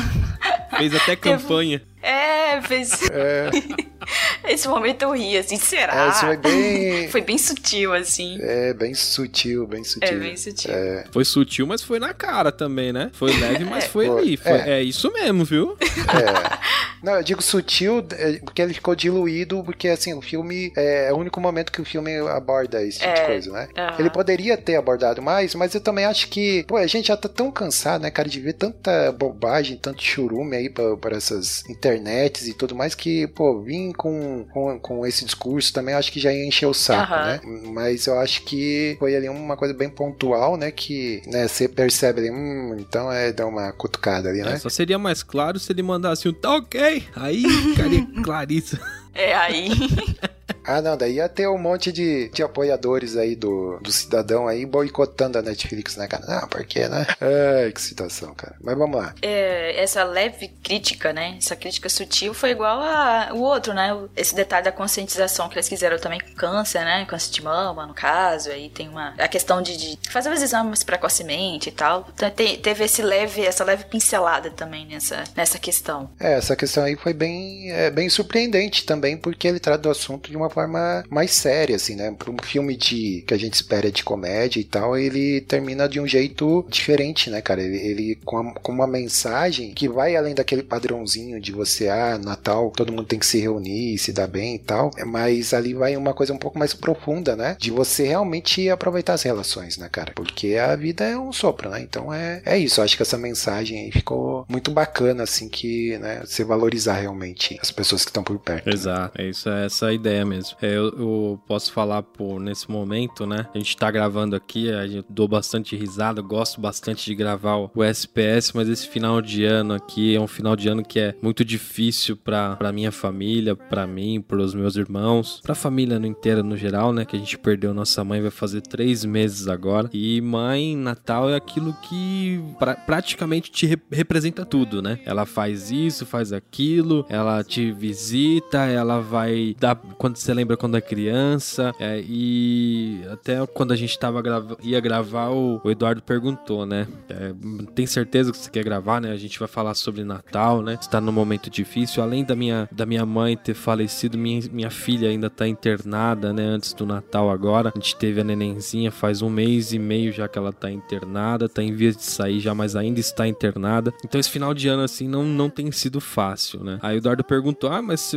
[0.76, 1.80] Fez até campanha.
[2.04, 2.90] É, fez.
[4.46, 6.04] Esse momento eu ri, assim, será?
[6.04, 7.08] É, isso foi bem.
[7.14, 8.38] Foi bem sutil, assim.
[8.40, 10.08] É, bem sutil, bem sutil.
[10.08, 10.74] É, bem sutil.
[10.74, 13.10] É, Foi sutil, mas foi na cara também, né?
[13.14, 14.18] Foi leve, mas foi Foi.
[14.20, 14.36] ali.
[14.36, 14.70] Foi- É.
[14.80, 14.82] é.
[14.82, 15.76] isso mesmo, viu?
[15.80, 16.58] é.
[17.02, 21.12] Não, eu digo sutil é, porque ele ficou diluído, porque assim, o filme é, é
[21.12, 23.26] o único momento que o filme aborda esse tipo de É.
[23.26, 23.68] coisa, né?
[23.76, 23.96] Aham.
[23.98, 27.28] Ele poderia ter abordado mais, mas eu também acho que, pô, a gente já tá
[27.28, 31.62] tão cansado, né, cara, de ver tanta bobagem, tanto churume aí pra, pra essas
[31.94, 36.20] internets e tudo mais, que, pô, vim com, com, com esse discurso também acho que
[36.20, 37.26] já ia encher o saco, Aham.
[37.26, 37.40] né?
[37.72, 42.20] Mas eu acho que foi ali uma coisa bem pontual, né, que, né, você percebe
[42.20, 44.54] ali, hum, então é dar uma cutucada ali, né?
[44.54, 47.04] É, só seria mais claro se ele mandasse um tá ok.
[47.14, 48.82] Aí ficaria claríssimo.
[49.14, 49.68] É, aí.
[50.64, 54.64] Ah, não, daí ia ter um monte de, de apoiadores aí do, do cidadão aí
[54.64, 56.24] boicotando a Netflix, né, cara?
[56.26, 57.06] Não, por quê, né?
[57.20, 58.56] Ai, que situação, cara.
[58.62, 59.14] Mas vamos lá.
[59.22, 61.36] É, essa leve crítica, né?
[61.38, 63.90] Essa crítica sutil foi igual a o outro, né?
[64.16, 67.04] Esse detalhe da conscientização que eles fizeram também com câncer, né?
[67.06, 68.50] Câncer de mama, no caso.
[68.50, 69.14] Aí tem uma.
[69.18, 72.08] A questão de, de fazer os exames precocemente e tal.
[72.14, 76.10] Então, te- teve esse leve, essa leve pincelada também nessa, nessa questão.
[76.18, 80.30] É, essa questão aí foi bem, é, bem surpreendente também, porque ele trata do assunto
[80.30, 82.10] de uma forma mais séria, assim, né?
[82.12, 86.00] Para um filme de que a gente espera de comédia e tal, ele termina de
[86.00, 87.62] um jeito diferente, né, cara?
[87.62, 92.18] Ele, ele com, a- com uma mensagem que vai além daquele padrãozinho de você, ah,
[92.18, 95.96] Natal, todo mundo tem que se reunir, se dar bem e tal, mas ali vai
[95.96, 97.56] uma coisa um pouco mais profunda, né?
[97.60, 100.12] De você realmente aproveitar as relações, né, cara?
[100.14, 101.80] Porque a vida é um sopro, né?
[101.82, 102.80] Então é, é isso.
[102.82, 107.70] Acho que essa mensagem aí ficou muito bacana, assim, que, né, você valorizar realmente as
[107.70, 108.66] pessoas que estão por perto.
[108.66, 108.72] né?
[108.74, 110.43] Exato, é isso, é essa ideia mesmo.
[110.60, 113.46] É, eu, eu posso falar por nesse momento, né?
[113.54, 117.70] A gente tá gravando aqui, a gente dou bastante risada, gosto bastante de gravar o,
[117.84, 121.44] SPS, mas esse final de ano aqui é um final de ano que é muito
[121.44, 126.56] difícil pra, pra minha família, pra mim, pros meus irmãos, pra família no inteira no
[126.56, 127.04] geral, né?
[127.04, 129.88] Que a gente perdeu nossa mãe, vai fazer três meses agora.
[129.92, 134.98] E mãe, Natal é aquilo que pra- praticamente te re- representa tudo, né?
[135.04, 140.76] Ela faz isso, faz aquilo, ela te visita, ela vai dar quando você lembra quando
[140.76, 146.02] é criança, é, e até quando a gente tava grava, ia gravar, o, o Eduardo
[146.02, 146.86] perguntou, né?
[147.08, 147.32] É,
[147.74, 149.12] tem certeza que você quer gravar, né?
[149.12, 150.76] A gente vai falar sobre Natal, né?
[150.80, 155.08] Está num momento difícil, além da minha, da minha mãe ter falecido, minha, minha filha
[155.08, 156.44] ainda tá internada, né?
[156.44, 160.28] Antes do Natal agora, a gente teve a nenenzinha faz um mês e meio já
[160.28, 163.92] que ela tá internada, tá em vias de sair já, mas ainda está internada.
[164.04, 166.78] Então esse final de ano assim não, não tem sido fácil, né?
[166.82, 168.14] Aí o Eduardo perguntou: "Ah, mas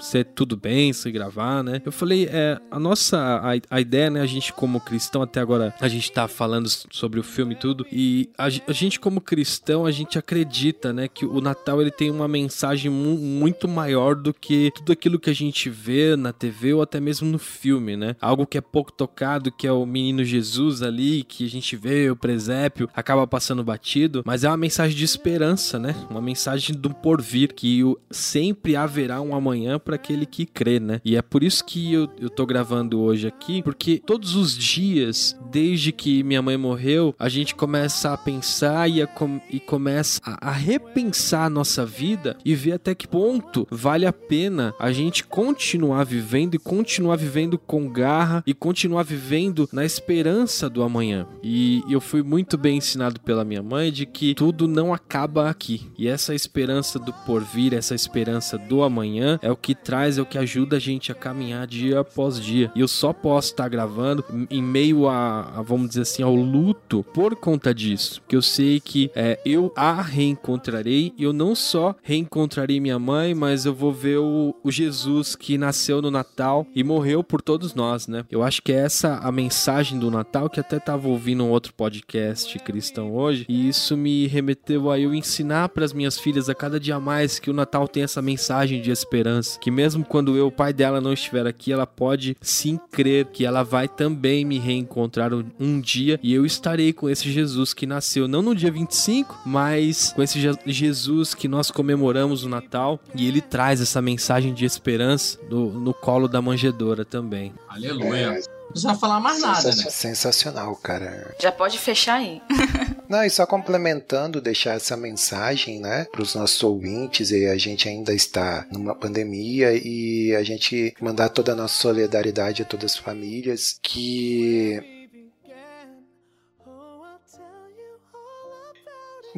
[0.00, 1.82] se é tudo bem se gravar?" Né?
[1.84, 4.20] Eu falei, é, a nossa a, a ideia, né?
[4.20, 7.86] A gente como cristão até agora a gente tá falando sobre o filme e tudo
[7.90, 11.08] e a, a gente como cristão a gente acredita, né?
[11.08, 15.30] Que o Natal ele tem uma mensagem mu muito maior do que tudo aquilo que
[15.30, 18.16] a gente vê na TV ou até mesmo no filme, né?
[18.20, 22.10] Algo que é pouco tocado, que é o menino Jesus ali, que a gente vê
[22.10, 25.94] o presépio, acaba passando batido, mas é uma mensagem de esperança, né?
[26.10, 31.00] Uma mensagem do porvir, que sempre haverá um amanhã para aquele que crê, né?
[31.04, 35.36] E é por isso que eu, eu tô gravando hoje aqui, porque todos os dias,
[35.50, 39.08] desde que minha mãe morreu, a gente começa a pensar e, a,
[39.50, 44.12] e começa a, a repensar a nossa vida e ver até que ponto vale a
[44.12, 50.68] pena a gente continuar vivendo e continuar vivendo com garra e continuar vivendo na esperança
[50.68, 51.26] do amanhã.
[51.42, 55.86] E eu fui muito bem ensinado pela minha mãe de que tudo não acaba aqui.
[55.98, 60.26] E essa esperança do porvir, essa esperança do amanhã é o que traz, é o
[60.26, 62.70] que ajuda a gente a caminhar dia após dia.
[62.72, 67.04] E eu só posso estar gravando em meio a, a vamos dizer assim, ao luto
[67.12, 68.22] por conta disso.
[68.28, 73.34] Que eu sei que é, eu a reencontrarei e eu não só reencontrarei minha mãe,
[73.34, 77.74] mas eu vou ver o, o Jesus que nasceu no Natal e morreu por todos
[77.74, 78.24] nós, né?
[78.30, 81.74] Eu acho que é essa a mensagem do Natal que até tava ouvindo um outro
[81.74, 86.54] podcast cristão hoje e isso me remeteu a eu ensinar para as minhas filhas a
[86.54, 90.46] cada dia mais que o Natal tem essa mensagem de esperança, que mesmo quando eu,
[90.46, 94.58] o pai dela, não estiver aqui, ela pode sim crer que ela vai também me
[94.58, 99.40] reencontrar um, dia e eu estarei com esse Jesus que nasceu não no dia 25,
[99.44, 104.64] mas com esse Jesus que nós comemoramos o Natal e ele traz essa mensagem de
[104.64, 107.52] esperança no, no colo da manjedora também.
[107.68, 108.38] Aleluia.
[108.38, 108.55] É.
[108.66, 109.90] Não precisa falar mais nada, né?
[109.90, 111.34] Sensacional, cara.
[111.40, 112.42] Já pode fechar aí.
[113.08, 117.88] Não, e só complementando, deixar essa mensagem, né, para os nossos ouvintes, e a gente
[117.88, 122.98] ainda está numa pandemia e a gente mandar toda a nossa solidariedade a todas as
[122.98, 124.96] famílias que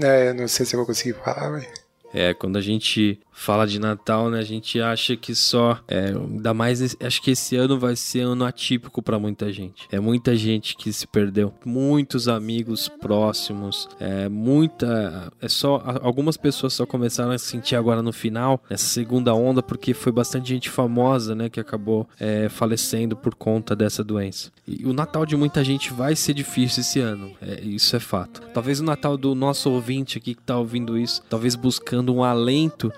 [0.01, 1.66] É, eu não sei se eu vou conseguir falar, velho.
[2.14, 4.41] É, quando a gente fala de Natal, né?
[4.41, 5.78] A gente acha que só.
[5.86, 6.97] É, ainda mais.
[7.01, 9.86] Acho que esse ano vai ser ano atípico para muita gente.
[9.91, 11.55] É muita gente que se perdeu.
[11.64, 13.89] Muitos amigos próximos.
[14.01, 15.32] É muita.
[15.41, 15.82] É só.
[16.03, 20.49] Algumas pessoas só começaram a sentir agora no final, essa segunda onda, porque foi bastante
[20.49, 21.49] gente famosa, né?
[21.49, 24.51] Que acabou é, falecendo por conta dessa doença.
[24.66, 27.30] E o Natal de muita gente vai ser difícil esse ano.
[27.41, 28.43] É, isso é fato.
[28.53, 32.93] Talvez o Natal do nosso ouvinte aqui que tá ouvindo isso, talvez buscando um alento,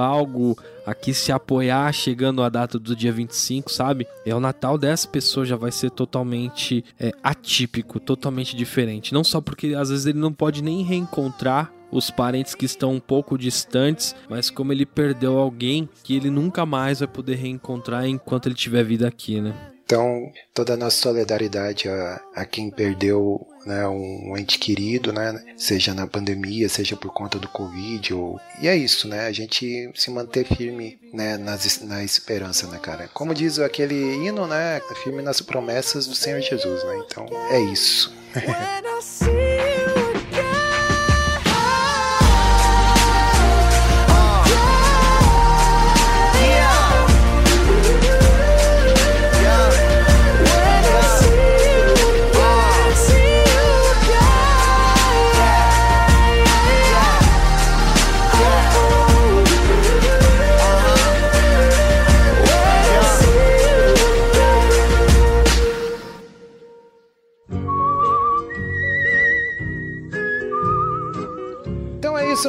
[0.00, 4.06] algo a que se apoiar chegando a data do dia 25, sabe?
[4.24, 9.14] É o Natal dessa pessoa já vai ser totalmente é, atípico, totalmente diferente.
[9.14, 13.00] Não só porque às vezes ele não pode nem reencontrar os parentes que estão um
[13.00, 18.46] pouco distantes, mas como ele perdeu alguém que ele nunca mais vai poder reencontrar enquanto
[18.46, 19.73] ele tiver vida aqui, né?
[19.84, 25.92] Então, toda a nossa solidariedade a, a quem perdeu né, um ente querido, né, seja
[25.92, 28.14] na pandemia, seja por conta do Covid.
[28.14, 28.40] Ou...
[28.60, 29.26] E é isso, né?
[29.26, 33.08] A gente se manter firme né, nas, na esperança, né, cara?
[33.12, 34.80] Como diz aquele hino, né?
[35.02, 37.02] Firme nas promessas do Senhor Jesus, né?
[37.06, 38.12] Então, é isso.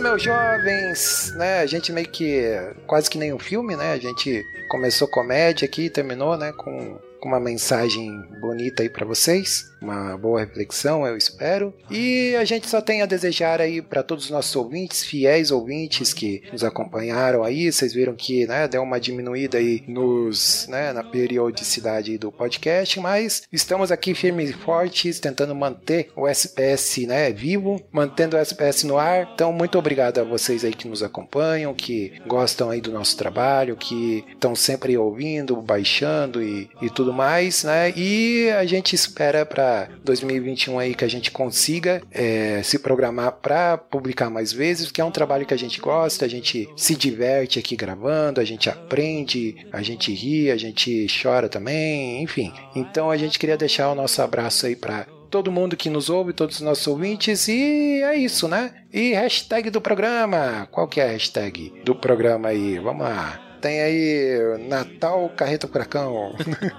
[0.06, 1.60] Meus jovens, né?
[1.60, 2.44] A gente meio que
[2.86, 3.94] quase que nem um filme, né?
[3.94, 9.04] A gente começou comédia aqui e terminou, né, com com uma mensagem bonita aí para
[9.04, 11.74] vocês, uma boa reflexão, eu espero.
[11.90, 16.14] E a gente só tem a desejar aí para todos os nossos ouvintes, fiéis ouvintes
[16.14, 21.04] que nos acompanharam aí, vocês viram que, né, deu uma diminuída aí nos, né, na
[21.04, 27.82] periodicidade do podcast, mas estamos aqui firmes e fortes tentando manter o SPS, né, vivo,
[27.92, 29.30] mantendo o SPS no ar.
[29.34, 33.76] Então, muito obrigado a vocês aí que nos acompanham, que gostam aí do nosso trabalho,
[33.76, 37.94] que estão sempre ouvindo, baixando e, e tudo mais, né?
[37.96, 43.78] E a gente espera para 2021 aí que a gente consiga é, se programar para
[43.78, 47.60] publicar mais vezes, que é um trabalho que a gente gosta, a gente se diverte
[47.60, 52.54] aqui gravando, a gente aprende, a gente ri, a gente chora também, enfim.
[52.76, 56.34] Então a gente queria deixar o nosso abraço aí para todo mundo que nos ouve,
[56.34, 58.74] todos os nossos ouvintes, e é isso, né?
[58.94, 62.80] E hashtag do programa, qual que é a hashtag do programa aí?
[62.80, 63.45] Vamos lá.
[63.66, 66.36] Tem aí Natal Carreta Furacão.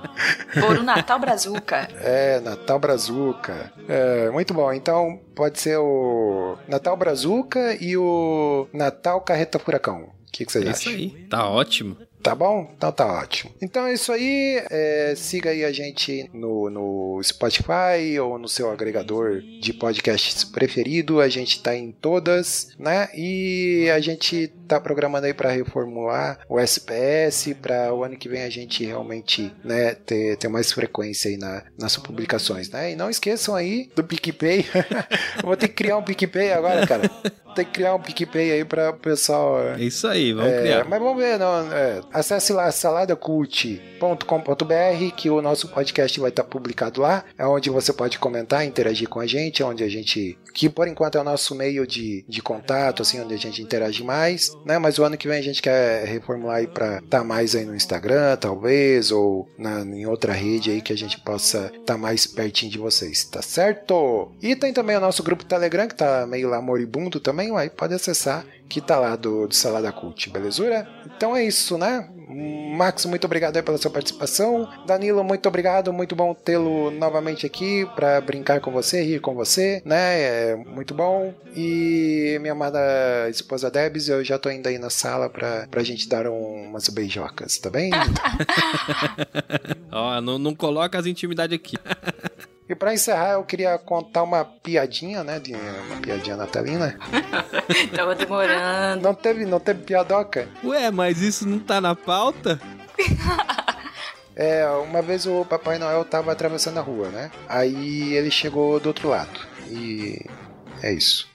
[0.55, 1.89] Por o Natal Brazuca.
[2.01, 3.73] É, Natal Brazuca.
[3.89, 4.73] É, muito bom.
[4.73, 10.13] Então pode ser o Natal Brazuca e o Natal Carreta Furacão.
[10.29, 10.93] O que, que vocês É acham?
[10.93, 11.27] isso aí.
[11.29, 11.97] Tá ótimo.
[12.27, 12.73] Tá bom?
[12.77, 13.53] Então tá ótimo.
[13.63, 14.61] Então é isso aí.
[14.69, 21.21] É, siga aí a gente no, no Spotify ou no seu agregador de podcasts preferido.
[21.21, 23.09] A gente tá em todas, né?
[23.15, 28.43] E a gente tá programando aí para reformular o SPS para o ano que vem
[28.43, 32.93] a gente realmente né, ter, ter mais frequência aí na, nas publicações, né?
[32.93, 34.67] E não esqueçam aí do PicPay.
[35.43, 37.09] Vou ter que criar um PicPay agora, cara.
[37.55, 39.59] Tem que criar um PicPay aí para o pessoal.
[39.79, 40.85] É isso aí, vamos É, criar.
[40.85, 47.01] mas vamos ver, não, é, acesse lá saladacult.com.br que o nosso podcast vai estar publicado
[47.01, 50.69] lá, é onde você pode comentar, interagir com a gente, é onde a gente, que
[50.69, 54.51] por enquanto é o nosso meio de, de contato, assim, onde a gente interage mais,
[54.65, 57.65] né, mas o ano que vem a gente quer reformular aí para estar mais aí
[57.65, 62.27] no Instagram, talvez, ou na, em outra rede aí que a gente possa estar mais
[62.27, 64.33] pertinho de vocês, tá certo?
[64.43, 67.95] E tem também o nosso grupo Telegram, que tá meio lá moribundo também, aí pode
[67.95, 70.89] acessar que tá lá do, do Salada Cult, belezura?
[71.17, 72.09] Então é isso, né?
[72.77, 74.69] Max, muito obrigado pela sua participação.
[74.87, 79.83] Danilo, muito obrigado, muito bom tê-lo novamente aqui para brincar com você, rir com você,
[79.85, 80.21] né?
[80.53, 81.33] É muito bom.
[81.55, 82.79] E minha amada
[83.31, 86.89] esposa Debs, eu já tô indo aí na sala pra, pra gente dar um- umas
[86.89, 87.91] beijocas, tá bem?
[89.91, 91.77] Ó, não, não coloca as intimidades aqui.
[92.69, 95.39] e pra encerrar, eu queria contar uma piadinha, né?
[95.39, 96.99] De, uma piadinha natalina.
[97.95, 99.03] Tava demorando.
[99.03, 100.49] Não teve, não teve piadoca?
[100.65, 102.61] Ué, mas isso não tá na pauta?
[104.39, 107.31] É, uma vez o Papai Noel tava atravessando a rua, né?
[107.49, 109.41] Aí ele chegou do outro lado.
[109.71, 110.23] E
[110.83, 111.27] é isso.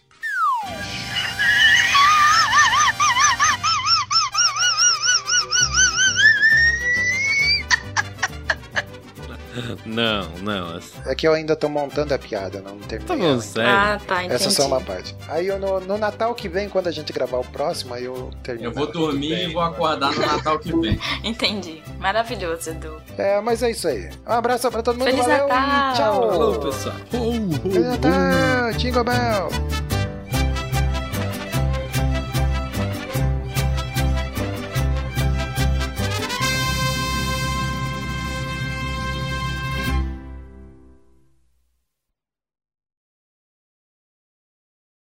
[9.85, 10.79] Não, não.
[11.05, 13.07] É que eu ainda tô montando a piada, não terminei.
[13.07, 13.69] Tá bom, sério.
[13.69, 14.35] Ah, tá, entendi.
[14.35, 15.15] Essa é só uma parte.
[15.27, 18.31] Aí eu, no, no Natal que vem, quando a gente gravar o próximo, aí eu
[18.43, 18.69] termino.
[18.69, 20.99] Eu vou dormir e vou acordar no Natal que vem.
[21.23, 21.81] Entendi.
[21.99, 23.01] Maravilhoso, Edu.
[23.17, 24.09] É, mas é isso aí.
[24.27, 25.05] Um abraço pra todo mundo.
[25.07, 25.95] Feliz valeu Natal!
[25.95, 26.29] tchau.
[26.29, 26.95] Falou, pessoal.
[27.09, 27.79] Feliz.
[27.79, 28.73] Natal!
[28.77, 29.90] Jingle Bell!